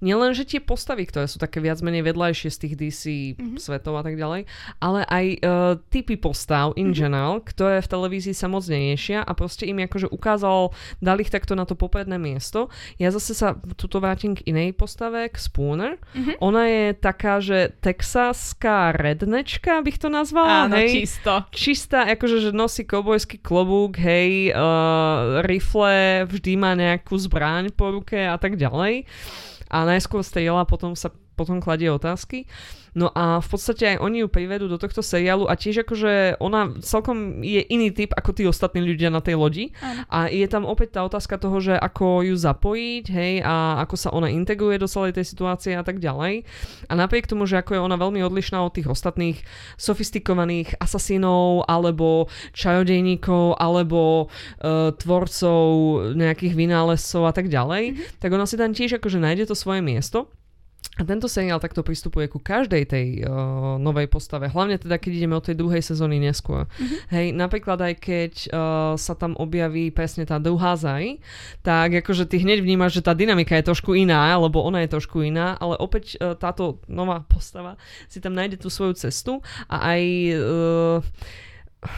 [0.00, 3.02] nielen, že tie postavy, ktoré sú také viac menej vedľajšie z tých DC
[3.36, 3.56] mm-hmm.
[3.60, 4.48] svetov a tak ďalej,
[4.80, 5.40] ale aj uh,
[5.92, 6.98] typy postav in mm-hmm.
[6.98, 11.52] general, ktoré v televízii sa moc neriešia a proste im akože ukázal, dali ich takto
[11.52, 12.72] na to popredné miesto.
[12.96, 16.00] Ja zase sa tuto vrátim k inej postave, k Spooner.
[16.16, 16.36] Mm-hmm.
[16.40, 20.66] Ona je taká, že texaská rednečka, bych to nazvala.
[20.66, 21.04] Áno, hej?
[21.04, 21.44] čisto.
[21.52, 28.16] Čistá, akože že nosí kobojský klobúk, hej, uh, rifle, vždy má nejakú zbraň po ruke
[28.16, 29.04] a tak ďalej
[29.70, 32.44] a najskôr strieľa, potom sa potom kladie otázky.
[32.92, 36.74] No a v podstate aj oni ju privedú do tohto seriálu a tiež akože ona
[36.82, 39.64] celkom je iný typ ako tí ostatní ľudia na tej lodi.
[40.10, 44.10] A je tam opäť tá otázka toho, že ako ju zapojiť, hej, a ako sa
[44.10, 46.42] ona integruje do celej tej situácie a tak ďalej.
[46.90, 49.38] A napriek tomu, že ako je ona veľmi odlišná od tých ostatných
[49.78, 52.26] sofistikovaných asasínov alebo
[52.58, 55.62] čarodejníkov alebo uh, tvorcov
[56.18, 58.18] nejakých vynálezcov a tak ďalej, mm-hmm.
[58.18, 60.26] tak ona si tam tiež akože nájde to svoje miesto.
[61.00, 65.32] A tento seriál takto pristupuje ku každej tej uh, novej postave, hlavne teda keď ideme
[65.32, 66.68] od tej druhej sezóny neskôr.
[66.68, 66.98] Mm-hmm.
[67.08, 71.16] Hej, napríklad aj keď uh, sa tam objaví presne tá druhá Zaj,
[71.64, 75.24] tak akože ty hneď vnímaš, že tá dynamika je trošku iná, lebo ona je trošku
[75.24, 77.80] iná, ale opäť uh, táto nová postava
[78.12, 79.40] si tam nájde tú svoju cestu
[79.72, 80.02] a aj
[80.36, 81.00] uh,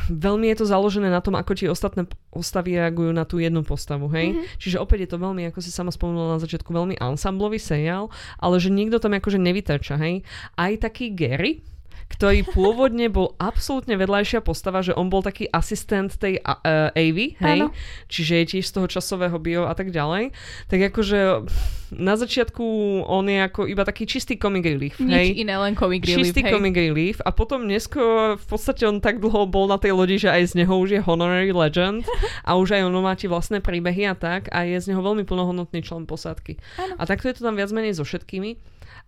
[0.08, 4.06] veľmi je to založené na tom, ako ti ostatné postavy reagujú na tú jednu postavu,
[4.14, 4.34] hej?
[4.34, 4.58] Mm-hmm.
[4.62, 8.62] Čiže opäť je to veľmi, ako si sama spomenula na začiatku, veľmi ansamblový seriál, ale
[8.62, 10.22] že nikto tam akože nevytača, hej?
[10.54, 11.66] Aj taký Gary,
[12.12, 17.58] ktorý pôvodne bol absolútne vedľajšia postava, že on bol taký asistent tej uh, Avy, hej?
[17.64, 17.72] Áno.
[18.12, 20.36] Čiže je tiež z toho časového bio a tak ďalej.
[20.68, 21.48] Tak akože
[21.92, 22.64] na začiatku
[23.04, 25.28] on je ako iba taký čistý comic relief, Nič hej?
[25.44, 26.52] iné, len comic relief, Čistý hej.
[26.52, 30.32] comic relief a potom neskôr v podstate on tak dlho bol na tej lodi, že
[30.32, 32.08] aj z neho už je honorary legend
[32.48, 35.28] a už aj on má tie vlastné príbehy a tak a je z neho veľmi
[35.28, 36.56] plnohodnotný člen posádky.
[36.80, 36.94] Áno.
[36.96, 38.56] A takto je to tam viac menej so všetkými.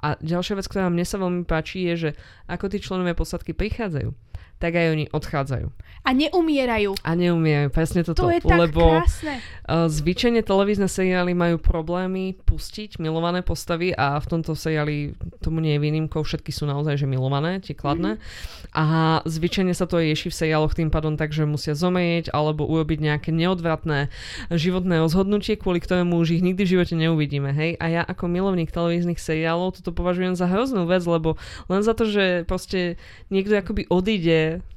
[0.05, 2.11] A ďalšia vec, ktorá mne sa veľmi páči, je, že
[2.45, 4.12] ako tí členovia posádky prichádzajú,
[4.59, 5.67] tak aj oni odchádzajú.
[6.05, 7.01] A neumierajú.
[7.01, 8.29] A neumierajú, presne toto.
[8.29, 9.40] To je tak lebo krásne.
[9.40, 15.73] uh, zvyčajne televízne seriály majú problémy pustiť milované postavy a v tomto seriáli tomu nie
[15.77, 18.21] je výnimkou, všetky sú naozaj že milované, tie kladné.
[18.21, 18.77] Mm-hmm.
[18.77, 18.85] A
[19.25, 23.31] zvyčajne sa to rieši v seriáloch tým pádom tak, že musia zomrieť alebo urobiť nejaké
[23.33, 24.12] neodvratné
[24.53, 27.49] životné rozhodnutie, kvôli ktorému už ich nikdy v živote neuvidíme.
[27.49, 27.81] Hej?
[27.81, 31.40] A ja ako milovník televíznych seriálov toto považujem za hroznú vec, lebo
[31.73, 33.01] len za to, že proste
[33.33, 34.73] niekto akoby odíde Yeah.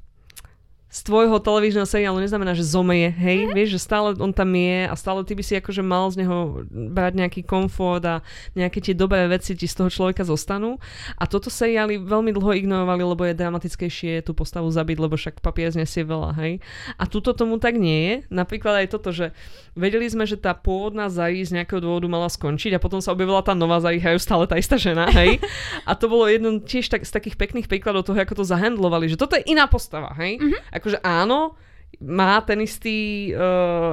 [0.88, 3.56] Z tvojho televízneho seriálu neznamená, že zomrie, hej, mm-hmm.
[3.60, 6.63] vieš, že stále on tam je a stále ty by si akože mal z neho
[6.71, 8.23] brať nejaký komfort a
[8.56, 10.80] nejaké tie dobré veci ti z toho človeka zostanú.
[11.19, 15.76] A toto seriály veľmi dlho ignorovali, lebo je dramatickejšie tú postavu zabiť, lebo však papier
[15.76, 16.63] znesie veľa, hej.
[16.95, 18.13] A tuto tomu tak nie je.
[18.32, 19.36] Napríklad aj toto, že
[19.76, 23.43] vedeli sme, že tá pôvodná Zai z nejakého dôvodu mala skončiť a potom sa objavila
[23.43, 25.43] tá nová Zai, hej, stále tá istá žena, hej.
[25.89, 29.19] A to bolo jedno tiež tak, z takých pekných príkladov toho, ako to zahandlovali, že
[29.19, 30.39] toto je iná postava, hej.
[30.39, 31.58] Mm-hmm akože áno,
[31.98, 33.42] má ten istý uh,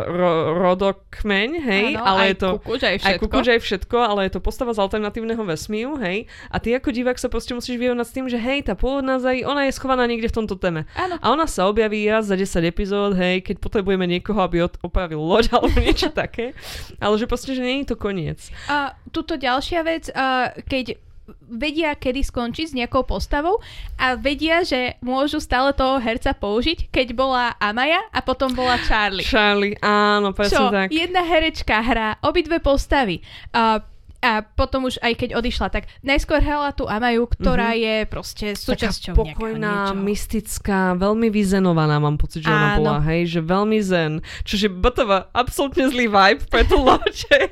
[0.05, 2.49] ro- rodokmeň, hej, Áno, ale aj je to...
[2.61, 3.23] kukuč, aj Aj všetko.
[3.25, 6.29] kukuč, aj všetko, ale je to postava z alternatívneho vesmíru, hej.
[6.53, 9.41] A ty ako divák sa proste musíš vyrovnať s tým, že hej, tá pôvodná Zai,
[9.41, 10.85] ona je schovaná niekde v tomto téme.
[10.93, 11.17] Áno.
[11.17, 15.25] A ona sa objaví raz za 10 epizód, hej, keď potrebujeme niekoho, aby od- opravil
[15.25, 16.53] loď alebo niečo také.
[17.01, 18.53] Ale že proste, že nie je to koniec.
[18.69, 21.01] A tuto ďalšia vec, a keď
[21.49, 23.61] vedia, kedy skončiť s nejakou postavou
[23.97, 29.25] a vedia, že môžu stále toho herca použiť, keď bola Amaya a potom bola Charlie.
[29.25, 30.73] Charlie, áno, presne Čo?
[30.73, 30.89] tak.
[30.93, 33.25] Jedna herečka hrá obidve postavy.
[33.57, 33.81] A
[34.25, 37.85] a potom už aj keď odišla, tak najskôr hrala tú Amaju, ktorá mm-hmm.
[37.85, 42.79] je proste súčasťou Taká pokojná, mystická, veľmi vyzenovaná mám pocit, že ona Áno.
[42.81, 44.25] bola, hej, že veľmi zen.
[44.49, 46.81] Čože botová, absolútne zlý vibe pre tú.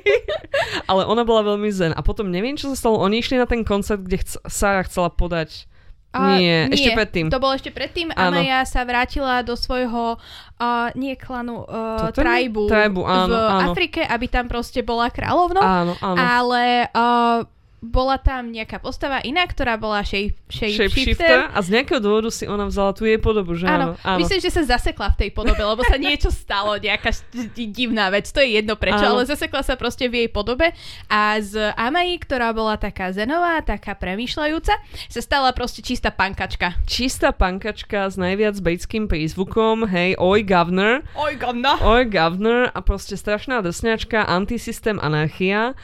[0.89, 1.93] Ale ona bola veľmi zen.
[1.93, 5.13] A potom neviem, čo sa stalo, oni išli na ten koncert, kde chc- Sarah chcela
[5.13, 5.69] podať
[6.13, 7.25] A, nie, ešte predtým.
[7.33, 8.13] To bolo ešte predtým.
[8.13, 8.37] Áno.
[8.37, 10.21] Amaya sa vrátila do svojho,
[10.61, 13.73] uh, nie klanu, uh, tribu, tribu, áno, v áno.
[13.73, 15.65] Afrike, aby tam proste bola kráľovnou.
[15.65, 16.17] Áno, áno.
[16.21, 17.49] Ale uh,
[17.83, 22.47] bola tam nejaká postava iná, ktorá bola shape, shape, Shapeshifter a z nejakého dôvodu si
[22.47, 23.99] ona vzala tú jej podobu, že áno?
[23.99, 27.11] Áno, myslím, že sa zasekla v tej podobe, lebo sa niečo stalo, nejaká
[27.53, 29.19] divná vec, to je jedno prečo, Áno.
[29.19, 30.71] ale zasekla sa proste v jej podobe
[31.11, 34.73] a z Amai, ktorá bola taká zenová, taká premýšľajúca,
[35.11, 36.79] sa stala proste čistá pankačka.
[36.87, 41.75] Čistá pankačka s najviac britským prízvukom, hej, oj governor, Oj, gonna.
[41.83, 45.75] oj governor a proste strašná drsňačka, antisystém, anarchia.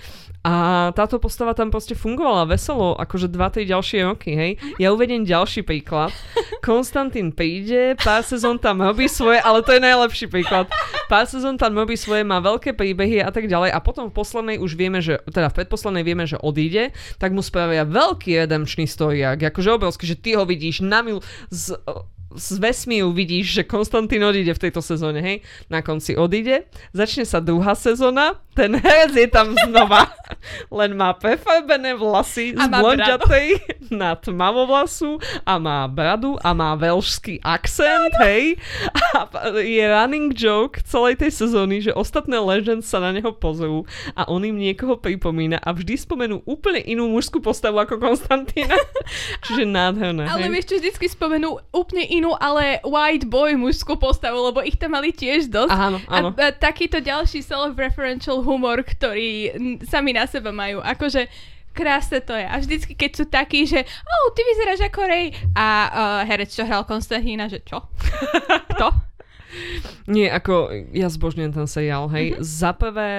[0.50, 4.52] A táto postava tam proste fungovala veselo, akože 2-3 ďalšie roky, hej.
[4.82, 6.10] Ja uvediem ďalší príklad.
[6.66, 10.66] Konstantín príde, pár sezón tam robí svoje, ale to je najlepší príklad.
[11.06, 14.58] Pár sezón tam robí svoje, má veľké príbehy a tak ďalej a potom v poslednej
[14.58, 19.54] už vieme, že, teda v predposlednej vieme, že odíde, tak mu spravia veľký redempčný storiak,
[19.54, 21.22] akože obrovský, že ty ho vidíš na mil
[21.54, 21.78] z
[22.36, 25.38] z vesmíru vidíš, že Konstantín odíde v tejto sezóne, hej,
[25.72, 30.12] na konci odíde, začne sa druhá sezóna, ten herec je tam znova,
[30.84, 33.48] len má prefarbené vlasy z blondiatej
[33.90, 38.60] na tmavovlasu a má bradu a má veľšský akcent, hej,
[39.16, 39.26] a
[39.64, 44.44] je running joke celej tej sezóny, že ostatné legends sa na neho pozrú a on
[44.44, 48.76] im niekoho pripomína a vždy spomenú úplne inú mužskú postavu ako Konstantína.
[49.48, 50.28] Čiže nádherné.
[50.28, 50.54] Ale hej.
[50.54, 55.16] vieš čo, vždycky spomenú úplne inú, ale white boy mužskú postavu, lebo ich tam mali
[55.16, 55.72] tiež dosť.
[55.72, 56.30] Áno, áno.
[56.36, 59.56] A, a takýto ďalší self-referential humor, ktorý
[59.88, 60.84] sami na seba majú.
[60.84, 61.32] Akože
[61.72, 62.44] krásne to je.
[62.44, 65.32] A vždycky, keď sú takí, že oh, ty vyzeráš ako Ray.
[65.56, 67.88] A uh, herec, čo hral Konstantína, že čo?
[68.76, 69.10] Kto?
[70.06, 72.34] Nie, ako ja zbožňujem ten seriál, hej.
[72.34, 72.34] Mhm.
[72.38, 72.46] Mm-hmm.
[72.46, 73.10] Za prvé,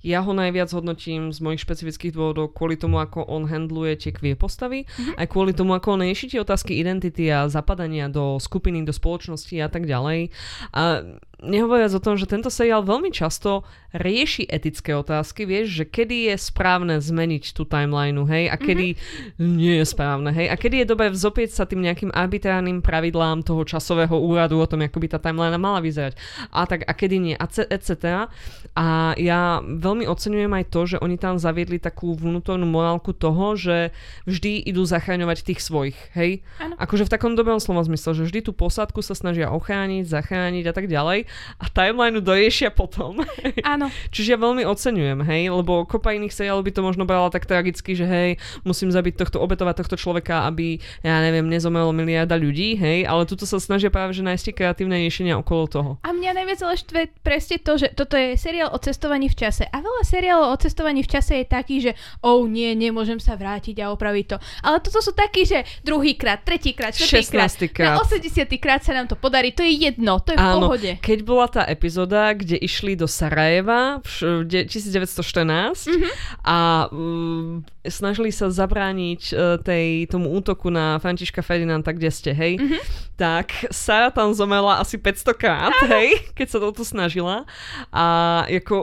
[0.00, 4.36] ja ho najviac hodnotím z mojich špecifických dôvodov kvôli tomu, ako on handluje tie queer
[4.36, 4.92] postavy, Mhm.
[4.96, 5.20] mm-hmm.
[5.20, 9.56] aj kvôli tomu, ako on rieši tie otázky identity a zapadania do skupiny, do spoločnosti
[9.60, 10.30] a tak ďalej.
[10.72, 11.04] A
[11.40, 13.64] nehovoriac o tom, že tento seriál veľmi často
[13.96, 19.48] rieši etické otázky, vieš, že kedy je správne zmeniť tú timelineu, hej, a kedy mm-hmm.
[19.56, 23.64] nie je správne, hej, a kedy je dobré vzopieť sa tým nejakým arbitrárnym pravidlám toho
[23.64, 26.14] časového úradu o tom, ako by tá timeline mala vyzerať.
[26.54, 28.28] A tak, a kedy nie, a etc.
[28.78, 33.90] A ja veľmi oceňujem aj to, že oni tam zaviedli takú vnútornú morálku toho, že
[34.28, 36.44] vždy idú zachraňovať tých svojich, hej.
[36.62, 36.78] Áno.
[36.78, 40.72] Akože v takom dobrom slova zmysle, že vždy tú posádku sa snažia ochrániť, zachrániť a
[40.76, 41.26] tak ďalej
[41.58, 43.24] a timelineu doriešia potom.
[43.72, 43.90] Áno.
[44.14, 47.98] Čiže ja veľmi oceňujem, hej, lebo kopa iných seriálov by to možno brala tak tragicky,
[47.98, 48.30] že hej,
[48.62, 53.48] musím zabiť tohto, obetovať tohto človeka, aby, ja neviem, nezomrelo miliarda ľudí, hej, ale tuto
[53.48, 55.90] sa snažia práve, že nájsť kreatívne riešenia okolo toho.
[56.04, 59.64] A mňa najviac ale štve presne to, že toto je seriál o cestovaní v čase.
[59.72, 61.92] A veľa seriálov o cestovaní v čase je taký, že
[62.24, 64.36] oh nie, nemôžem sa vrátiť a opraviť to.
[64.64, 67.74] Ale toto sú takí, že druhýkrát, tretíkrát, štvrtýkrát, 16.
[67.74, 67.96] krát.
[67.96, 68.46] na 80.
[68.62, 69.52] krát sa nám to podarí.
[69.56, 70.90] To je jedno, to je v Áno, pohode.
[71.00, 76.12] keď bola tá epizóda, kde išli do Sarajeva v š- v de- 1914 mm-hmm.
[76.44, 82.60] a um, snažili sa zabrániť uh, tej, tomu útoku na Františka Ferdinanda, kde ste, hej,
[82.60, 82.80] mm-hmm.
[83.16, 87.48] tak Sara tam zomela asi 500 krát, hej, keď sa toto snažila.
[87.90, 88.04] A
[88.46, 88.76] ako,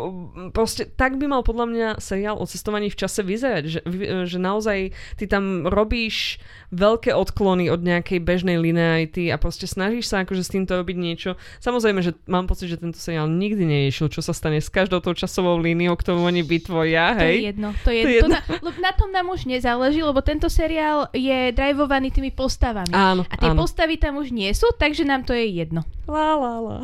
[0.52, 3.80] proste tak by mal podľa mňa seriál o cestovaní v čase vyzerať, že,
[4.24, 10.24] že naozaj ty tam robíš veľké odklony od nejakej bežnej linearity a proste snažíš sa
[10.24, 11.30] akože s týmto robiť niečo.
[11.60, 15.16] Samozrejme, že mám pocit, že tento seriál nikdy neriešil, čo sa stane s každou tou
[15.16, 17.38] časovou líniou, ktorú oni vytvoria, To je hej.
[17.56, 17.70] jedno.
[17.84, 18.38] To je, To je to jedno.
[18.62, 22.92] na, na tom nám už nezáleží, lebo tento seriál je drivovaný tými postavami.
[22.92, 23.60] Áno, a tie áno.
[23.64, 25.88] postavy tam už nie sú, takže nám to je jedno.
[26.08, 26.78] Lá, lá, lá.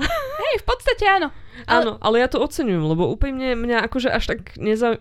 [0.43, 1.31] Hej, v podstate áno.
[1.69, 4.97] Ale- Áno, ale ja to oceňujem, lebo úprimne mňa akože až tak neza...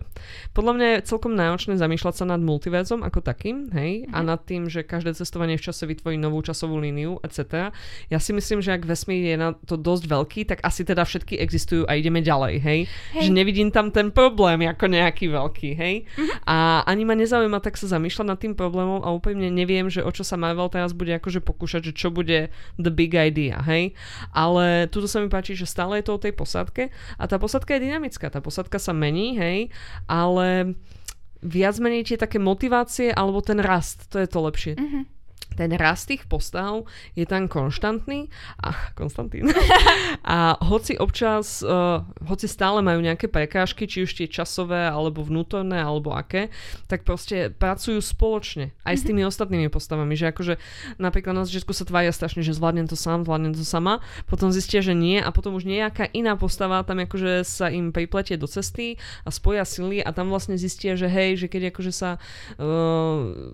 [0.53, 4.69] Podľa mňa je celkom náročné zamýšľať sa nad multiverzom ako takým, hej, a nad tým,
[4.69, 7.73] že každé cestovanie v čase vytvorí novú časovú líniu, etc.
[8.13, 11.41] Ja si myslím, že ak vesmír je na to dosť veľký, tak asi teda všetky
[11.41, 12.79] existujú a ideme ďalej, hej.
[13.17, 13.23] Hej.
[13.27, 16.05] Že nevidím tam ten problém ako nejaký veľký, hej.
[16.45, 20.11] A ani ma nezaujíma tak sa zamýšľať nad tým problémom a úprimne neviem, že o
[20.13, 23.97] čo sa Marvel teraz bude akože pokúšať, že čo bude the big idea, hej.
[24.31, 26.89] Ale tuto sa mi páči, že stále je to o tej posádke
[27.19, 29.69] a tá posádka je dynamická, tá posádka sa mení, hej,
[30.09, 30.77] ale
[31.43, 34.73] viac menej tie také motivácie alebo ten rast, to je to lepšie.
[34.79, 35.12] Mhm.
[35.53, 38.27] Ten rast tých postav je tam konštantný
[38.61, 39.49] a Konstantín.
[40.25, 45.79] a hoci občas, uh, hoci stále majú nejaké prekážky, či už tie časové, alebo vnútorné,
[45.81, 46.49] alebo aké,
[46.89, 50.53] tak proste pracujú spoločne aj s tými ostatnými postavami, že akože
[50.97, 54.81] napríklad na začiatku sa tvária strašne, že zvládnem to sám, zvládnem to sama, potom zistia,
[54.81, 58.97] že nie a potom už nejaká iná postava tam akože sa im pripletie do cesty
[59.27, 62.21] a spoja sily a tam vlastne zistia, že hej, že keď akože sa
[62.57, 63.53] uh,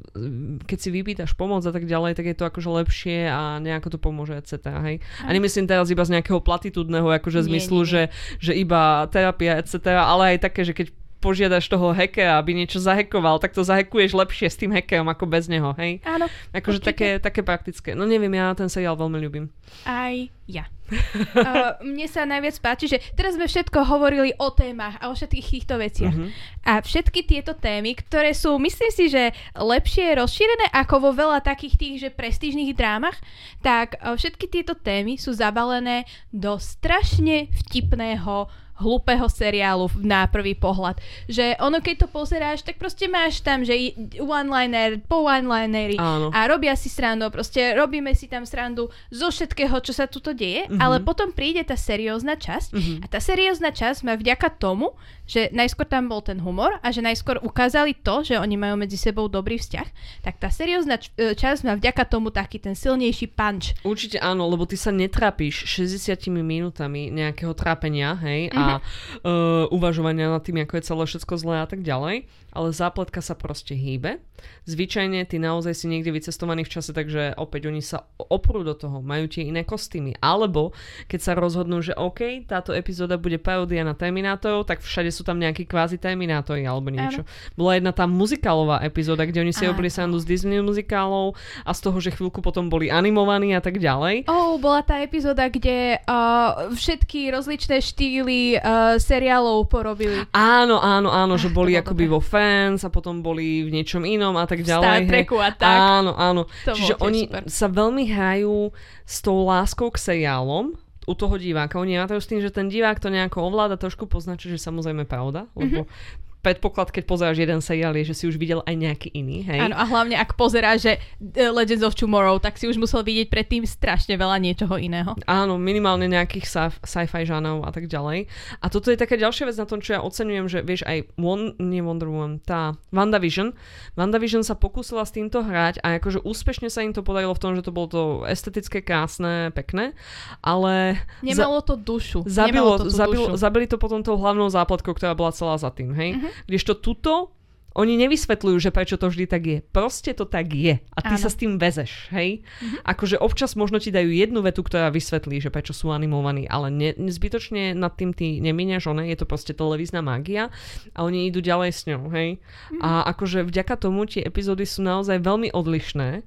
[0.65, 3.97] keď si vypýtaš pomoc a tak ďalej, tak je to akože lepšie a nejako to
[3.97, 4.69] pomôže, etc.
[4.85, 4.95] Hej?
[5.25, 7.91] A nemyslím teraz iba z nejakého platitudného akože zmyslu, nie, nie.
[7.91, 8.01] Že,
[8.37, 9.97] že iba terapia, etc.
[9.97, 14.47] Ale aj také, že keď požiadaš toho hackera, aby niečo zahekoval, tak to zahekuješ lepšie
[14.47, 15.99] s tým hackerom ako bez neho, hej?
[16.07, 17.91] Áno, Akože také, také praktické.
[17.91, 19.45] No neviem, ja ten seriál veľmi ľúbim.
[19.83, 20.65] aj ja.
[21.37, 25.47] uh, mne sa najviac páči, že teraz sme všetko hovorili o témach a o všetkých
[25.49, 26.15] týchto veciach.
[26.15, 26.29] Mhm.
[26.65, 31.75] A všetky tieto témy, ktoré sú, myslím si, že lepšie rozšírené ako vo veľa takých
[31.79, 33.17] tých, že prestížnych drámach,
[33.61, 38.49] tak uh, všetky tieto témy sú zabalené do strašne vtipného
[38.79, 40.97] hlupého seriálu na prvý pohľad.
[41.27, 46.73] Že ono, keď to pozeráš, tak proste máš tam, že one-liner, po one-linery a robia
[46.79, 50.79] si srandu, proste robíme si tam srandu zo všetkého, čo sa tuto deje, mm-hmm.
[50.79, 52.97] ale potom príde tá seriózna časť mm-hmm.
[53.03, 54.95] a tá seriózna časť má vďaka tomu,
[55.29, 58.97] že najskôr tam bol ten humor a že najskôr ukázali to, že oni majú medzi
[58.97, 59.87] sebou dobrý vzťah,
[60.25, 63.77] tak tá seriózna č- e, časť má vďaka tomu taký ten silnejší punch.
[63.85, 68.57] Určite áno, lebo ty sa netrapíš 60 minútami nejakého trápenia, hej, mm-hmm.
[68.57, 73.21] a uh, uvažovania nad tým, ako je celé všetko zlé a tak ďalej, ale zápletka
[73.21, 74.21] sa proste hýbe.
[74.65, 79.03] Zvyčajne ty naozaj si niekde vycestovaný v čase, takže opäť oni sa oprú do toho,
[79.03, 80.15] majú tie iné kostýmy.
[80.23, 80.71] Alebo
[81.11, 85.41] keď sa rozhodnú, že OK, táto epizóda bude paródia na Terminátorov, tak všade sú tam
[85.41, 87.27] nejakí kvázi Terminátori alebo niečo.
[87.27, 87.57] Ano.
[87.59, 91.35] Bola jedna tá muzikálová epizóda, kde oni si robili sandu z Disney muzikálov
[91.67, 94.29] a z toho, že chvíľku potom boli animovaní a tak ďalej.
[94.31, 100.23] Oh, bola tá epizóda, kde uh, všetky rozličné štýly uh, seriálov porobili.
[100.31, 104.47] Áno, áno, áno, že boli akoby vo Fans a potom boli v niečom inom a
[104.47, 104.87] tak ďalej.
[104.87, 105.75] Star Treku a tak.
[105.75, 106.47] Áno, áno.
[106.63, 107.43] To Čiže oni super.
[107.51, 108.71] sa veľmi hrajú
[109.03, 111.75] s tou láskou k seriálom u toho diváka.
[111.83, 115.51] Oni to s tým, že ten divák to nejako ovláda, trošku poznačí, že samozrejme pravda,
[115.59, 119.43] lebo mm-hmm predpoklad, keď pozeráš jeden seriál, je, že si už videl aj nejaký iný,
[119.43, 119.59] hej?
[119.59, 120.93] Áno, a hlavne ak pozeráš, že
[121.35, 125.19] e, Legends of Tomorrow, tak si už musel vidieť predtým strašne veľa niečoho iného.
[125.27, 128.31] Áno, minimálne nejakých sci-fi žánov a tak ďalej.
[128.63, 131.59] A toto je taká ďalšia vec na tom, čo ja oceňujem, že vieš aj One,
[131.59, 133.51] nie Wonder Woman, tá WandaVision.
[133.99, 137.51] WandaVision sa pokúsila s týmto hrať a akože úspešne sa im to podarilo v tom,
[137.59, 139.91] že to bolo to estetické, krásne, pekné,
[140.39, 141.03] ale...
[141.19, 142.23] Nemalo to dušu.
[142.23, 143.43] Zabilo, to zabilo, dušu.
[143.43, 146.15] Zabili to potom tou hlavnou zápletkou, ktorá bola celá za tým, hej?
[146.15, 146.28] Uh-huh.
[146.47, 147.31] Kdežto tuto
[147.77, 149.59] oni nevysvetľujú, že prečo to vždy tak je.
[149.61, 150.81] Proste to tak je.
[150.93, 151.21] A ty Áno.
[151.21, 152.41] sa s tým vezeš, hej?
[152.41, 152.81] Mm-hmm.
[152.81, 156.89] Akože občas možno ti dajú jednu vetu, ktorá vysvetlí, že prečo sú animovaní, ale ne,
[156.97, 160.49] zbytočne nad tým ty nemíňaš, one, je to proste televízna mágia
[160.97, 162.41] a oni idú ďalej s ňou, hej?
[162.41, 162.81] Mm-hmm.
[162.81, 166.25] A akože vďaka tomu tie epizódy sú naozaj veľmi odlišné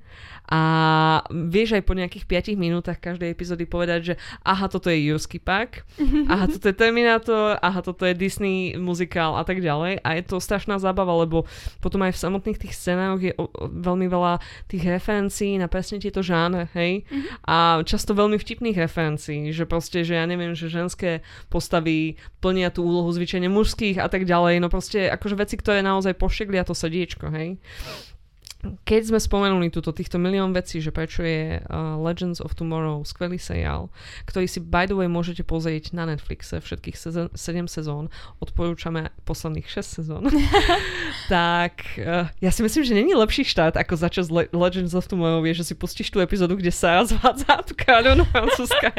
[0.52, 0.60] a
[1.30, 4.14] vieš aj po nejakých 5 minútach každej epizódy povedať, že
[4.44, 5.88] aha, toto je Jurský park,
[6.32, 10.04] aha, toto je Terminator, aha, toto je Disney muzikál a tak ďalej.
[10.04, 11.31] A je to strašná zábava, lebo
[11.80, 15.96] potom aj v samotných tých scénách je o, o, veľmi veľa tých referencií na presne
[15.98, 17.08] tieto žáne, hej?
[17.08, 17.48] Mm-hmm.
[17.48, 22.84] A často veľmi vtipných referencií, že proste, že ja neviem, že ženské postavy plnia tú
[22.84, 24.60] úlohu zvyčajne mužských a tak ďalej.
[24.60, 27.56] No proste akože veci, ktoré naozaj pošeglia to srdiečko, hej?
[28.86, 33.34] Keď sme spomenuli túto týchto milión vecí, že prečo je uh, Legends of Tomorrow skvelý
[33.34, 33.90] seriál,
[34.30, 38.06] ktorý si by the way môžete pozrieť na Netflixe všetkých sezon, 7 sezón,
[38.38, 40.22] odporúčame posledných 6 sezón,
[41.32, 45.42] tak uh, ja si myslím, že není lepší štát ako začať Le- Legends of Tomorrow,
[45.42, 48.94] je, že si pustíš tú epizódu, kde sa zvádza tú kráľovnú francúzska.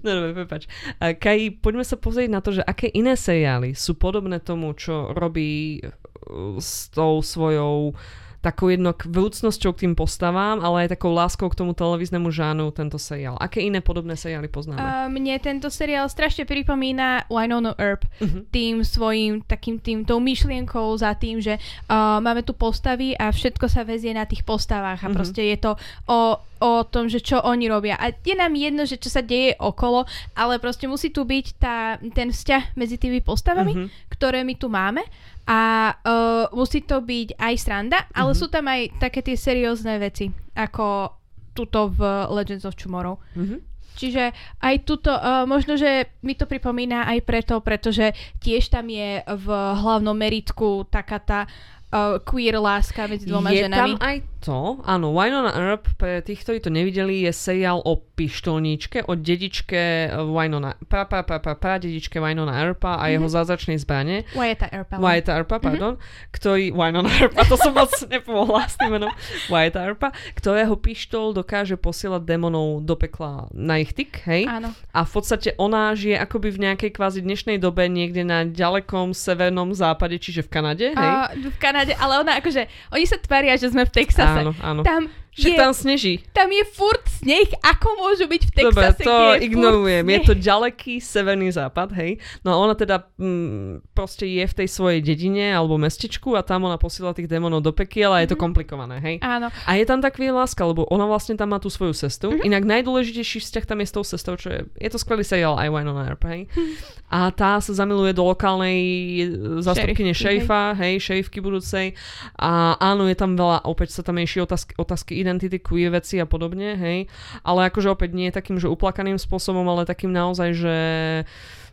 [0.00, 0.64] No dobre, prepač.
[0.96, 5.12] Uh, Kai, poďme sa pozrieť na to, že aké iné seriály sú podobné tomu, čo
[5.12, 7.92] robí uh, s tou svojou
[8.38, 12.94] takou jednak vrúcnosťou k tým postavám, ale aj takou láskou k tomu televíznemu žánu tento
[12.94, 13.34] seriál.
[13.42, 14.78] Aké iné podobné seriály poznáme?
[14.78, 18.46] Uh, mne tento seriál strašne pripomína Winona Earp uh-huh.
[18.54, 23.66] tým svojím takým tým, tou myšlienkou za tým, že uh, máme tu postavy a všetko
[23.66, 25.18] sa vezie na tých postavách a uh-huh.
[25.18, 25.74] proste je to
[26.06, 27.98] o, o tom, že čo oni robia.
[27.98, 30.06] A je nám jedno, že čo sa deje okolo,
[30.38, 33.88] ale proste musí tu byť tá, ten vzťah medzi tými postavami, uh-huh.
[34.14, 35.02] ktoré my tu máme
[35.48, 35.60] a
[35.96, 38.40] uh, musí to byť aj sranda, ale mm-hmm.
[38.44, 41.16] sú tam aj také tie seriózne veci, ako
[41.56, 43.16] tuto v Legends of Tomorrow.
[43.32, 43.60] Mm-hmm.
[43.98, 44.30] Čiže
[44.62, 49.46] aj tuto, uh, možno, že mi to pripomína aj preto, pretože tiež tam je v
[49.50, 51.77] hlavnom meritku taká tá uh,
[52.24, 53.90] queer láska medzi dvoma je ženami.
[53.90, 57.98] Je tam aj to, áno, Winona Earp, pre tých, ktorí to nevideli, je seriál o
[57.98, 63.12] pištolníčke, o dedičke Winona, pra, pra, pra, pra, pra dedičke Winona Earpa a mm-hmm.
[63.18, 63.34] jeho mhm.
[63.34, 64.16] zázračnej zbrane.
[64.34, 64.94] Wyatta Earpa.
[65.02, 65.64] Wyatta Earpa, mhm.
[65.66, 66.30] pardon, mm-hmm.
[66.34, 69.10] ktorý, Winona Earpa, to som moc nepomohla s tým menom,
[69.50, 70.08] Wyatta Earpa,
[70.38, 74.46] ktorého pištol dokáže posielať démonov do pekla na ich tyk, hej?
[74.46, 74.70] Áno.
[74.94, 79.74] A v podstate ona žije akoby v nejakej kvázi dnešnej dobe niekde na ďalekom severnom
[79.74, 81.14] západe, čiže v Kanade, hej?
[81.18, 82.62] Uh, v Kanade, ale ona akože,
[82.94, 84.40] oni sa tvária, že sme v Texase.
[84.42, 84.82] Áno, áno.
[84.82, 85.06] Tam
[85.38, 86.24] je, tam sneží.
[86.34, 90.04] Tam je furt sneh, ako môžu byť v Texase, Dobre, to je ignorujem.
[90.06, 92.22] Je to ďaleký severný západ, hej.
[92.42, 96.66] No a ona teda mm, proste je v tej svojej dedine alebo mestečku a tam
[96.66, 98.44] ona posiela tých démonov do pekiel a je to mm-hmm.
[98.44, 99.16] komplikované, hej.
[99.22, 99.50] Áno.
[99.50, 102.30] A je tam tak láska, lebo ona vlastne tam má tú svoju cestu.
[102.30, 102.48] Mm-hmm.
[102.48, 105.68] Inak najdôležitejší vzťah tam je s tou sestou, čo je, je to skvelý seriál aj
[105.70, 106.46] Winona Earp, hej.
[106.50, 106.74] Mm-hmm.
[107.08, 109.22] A tá sa zamiluje do lokálnej e,
[109.64, 111.96] zastupkyne šejfa, hej, šejfky budúcej.
[112.36, 116.24] A áno, je tam veľa, opäť sa tam rieši otázky, otázky identity, queer veci a
[116.24, 117.04] podobne, hej.
[117.44, 120.76] Ale akože opäť nie takým, že uplakaným spôsobom, ale takým naozaj, že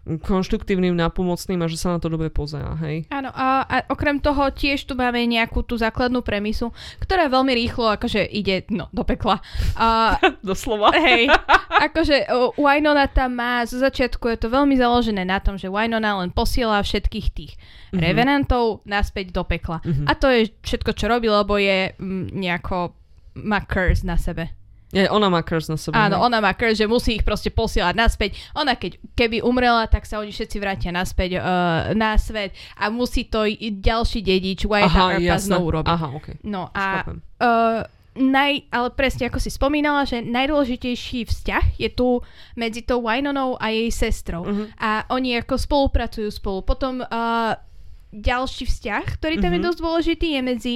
[0.06, 3.10] konštruktívnym, napomocným a že sa na to dobre pozerá, hej.
[3.10, 6.70] Áno, a, a okrem toho tiež tu máme nejakú tú základnú premisu,
[7.01, 9.41] ktorá veľmi rýchlo akože ide, no, do pekla.
[9.74, 10.14] A,
[10.45, 10.93] Doslova.
[10.93, 11.26] hej,
[11.89, 12.30] akože
[12.62, 16.86] Wynonna tam má, zo začiatku je to veľmi založené na tom, že Wynonna len posiela
[16.86, 17.97] všetkých tých mm-hmm.
[17.97, 19.82] revenantov naspäť do pekla.
[19.82, 20.06] Mm-hmm.
[20.06, 22.93] A to je všetko, čo robí, lebo je mm, nejako
[23.36, 24.50] má curse na sebe.
[24.94, 25.98] Je, ona má curse na sebe.
[25.98, 26.24] Áno, hej.
[26.24, 28.30] ona má curse, že musí ich proste posielať naspäť.
[28.56, 31.44] Ona keď, keby umrela, tak sa oni všetci vrátia naspäť uh,
[31.92, 35.92] na svet a musí to ďalší dedič White Earpa znovu robiť.
[35.92, 36.36] Aha, okay.
[36.48, 37.18] No a Chápem.
[37.44, 37.82] uh,
[38.16, 42.24] naj, ale presne ako si spomínala, že najdôležitejší vzťah je tu
[42.56, 44.48] medzi tou Wynonou a jej sestrou.
[44.48, 44.80] Mhm.
[44.80, 46.64] A oni ako spolupracujú spolu.
[46.64, 47.52] Potom uh,
[48.16, 49.66] ďalší vzťah, ktorý tam je Mhm.
[49.68, 50.76] dosť dôležitý, je medzi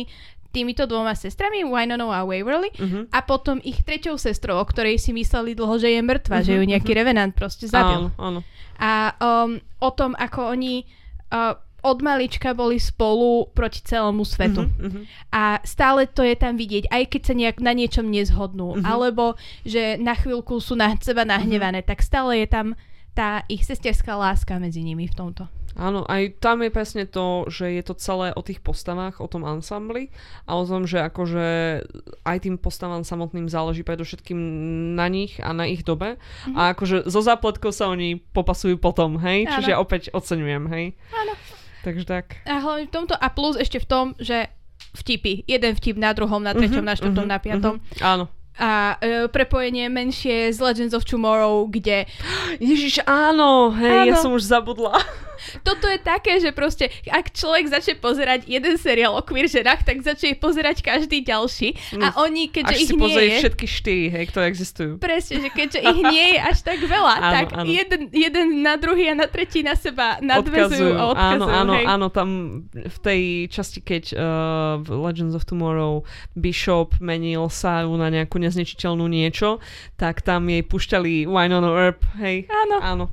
[0.50, 3.00] týmito dvoma sestrami, Wynonou a Waverly, Mhm.
[3.10, 6.62] a potom ich treťou sestrou, o ktorej si mysleli dlho, že je mŕtva, že ju
[6.62, 8.10] Mhm, nejaký revenant proste zabil.
[8.10, 8.40] Áno, áno.
[8.76, 10.88] A um, o tom, ako oni
[11.30, 14.68] uh, od malička boli spolu proti celému svetu.
[14.68, 15.02] Mhm, mhm.
[15.30, 18.84] A stále to je tam vidieť, aj keď sa nejak na niečom nezhodnú, Mhm.
[18.84, 22.68] alebo že na chvíľku sú na seba nahnevané, tak stále je tam
[23.14, 25.48] tá ich sesterská láska medzi nimi v tomto.
[25.80, 29.42] Áno, aj tam je presne to, že je to celé o tých postavách, o tom
[29.42, 30.12] ansambli
[30.44, 31.48] a o tom, že akože
[32.22, 34.36] aj tým postavám samotným záleží predovšetkým
[34.94, 36.54] na nich a na ich dobe Mhm.
[36.54, 39.48] a akože zo zápletkou sa oni popasujú potom, hej?
[39.48, 39.56] Áno.
[39.56, 40.86] Čiže opäť oceňujem, hej?
[41.10, 41.34] Áno.
[41.80, 42.44] Takže tak.
[42.44, 44.52] A hlavne v tomto a plus ešte v tom, že
[44.92, 45.46] vtipy.
[45.46, 47.74] Jeden vtip na druhom, na treťom, Mhm, na štvrtom, mhm, na piatom.
[47.80, 48.04] mhm.
[48.04, 48.26] Áno.
[48.60, 52.06] A e, prepojenie menšie z Legends of Tomorrow, kde
[52.60, 54.24] Ježiš, áno, hej, ja Áno.
[54.24, 55.00] som už zabudla.
[55.68, 60.04] toto je také, že proste, ak človek začne pozerať jeden seriál o queer ženách, tak
[60.04, 61.76] začne pozerať každý ďalší.
[62.00, 63.40] A oni, keďže Až ich si nie je...
[63.46, 64.92] všetky štyri, hej, ktoré existujú.
[65.00, 67.70] Presne, že keďže ich nie je až tak veľa, Áno, tak áno.
[67.70, 71.44] Jeden, jeden na druhý a na tretí na seba nadvezujú a odkazujú.
[71.44, 71.86] Áno, áno, hej.
[71.88, 72.30] áno, tam
[72.74, 74.22] v tej časti, keď uh,
[74.84, 76.04] v Legends of Tomorrow
[76.36, 79.62] Bishop menil Saru na nejakú neznečiteľnú niečo,
[79.96, 82.50] tak tam jej pušťali Wine on Earp, hej.
[82.50, 82.78] Áno.
[82.82, 83.06] Áno.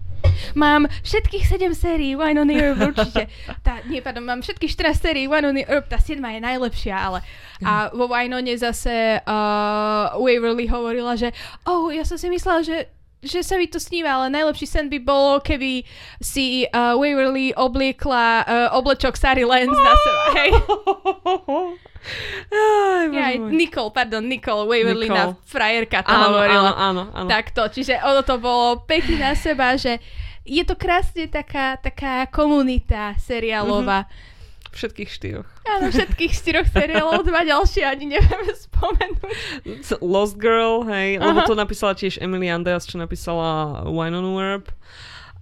[0.59, 3.31] Mám všetkých 7 sérií Wine on the Earth určite.
[3.63, 6.97] Tá, nie, pardon, mám všetkých 14 sérií Wine on the Earth, tá 7 je najlepšia,
[6.97, 7.21] ale
[7.65, 11.33] a vo Winone zase uh, Waverly hovorila, že
[11.65, 12.93] oh, ja som si myslela, že
[13.27, 15.83] že sa mi to sníva, ale najlepší sen by bolo, keby
[16.21, 20.51] si uh, Waverly obliekla uh, oblečok Sary Lance na seba, hej.
[22.53, 23.51] Aj, môj.
[23.53, 25.35] Nicole, pardon, Nicole Waverly Nicole.
[25.35, 26.71] na frajerka to áno, hovorila.
[26.71, 27.29] áno, áno, áno.
[27.29, 29.99] Takto, čiže ono to bolo pekne na seba, že
[30.47, 34.07] je to krásne taká, taká komunita seriálová.
[34.77, 35.49] Všetkých štyroch.
[35.65, 40.05] Áno, všetkých štyroch seriálov, dva ďalšie ani nevieme spomenúť.
[40.05, 41.49] Lost Girl, hej, lebo Aha.
[41.49, 44.69] to napísala tiež Emily Andreas, čo napísala Wine on Earp.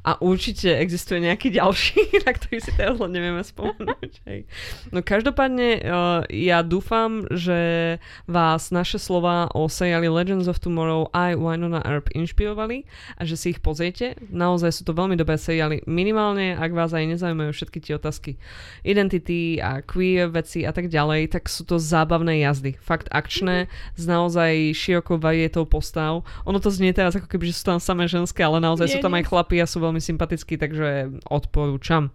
[0.05, 1.97] A určite existuje nejaký ďalší,
[2.29, 4.13] na ktorý si teraz len nevieme spomenúť.
[4.29, 4.45] Hej.
[4.93, 7.97] No každopádne uh, ja dúfam, že
[8.29, 12.85] vás naše slova o seriáli Legends of Tomorrow aj Winona Earp inšpirovali
[13.17, 14.15] a že si ich pozriete.
[14.29, 15.81] Naozaj sú to veľmi dobré seriály.
[15.89, 18.37] Minimálne, ak vás aj nezaujímajú všetky tie otázky
[18.85, 22.77] identity a queer veci a tak ďalej, tak sú to zábavné jazdy.
[22.77, 26.23] Fakt akčné, s naozaj širokou varietou postav.
[26.45, 28.99] Ono to znie teraz ako keby, že sú tam samé ženské, ale naozaj Nie, sú
[29.01, 29.25] tam nie.
[29.25, 32.15] aj chlapi a sú veľmi sympatickí, takže odporúčam.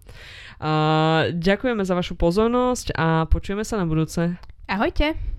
[0.56, 4.40] Uh, ďakujeme za vašu pozornosť a počujeme sa na budúce.
[4.64, 5.20] Ahojte.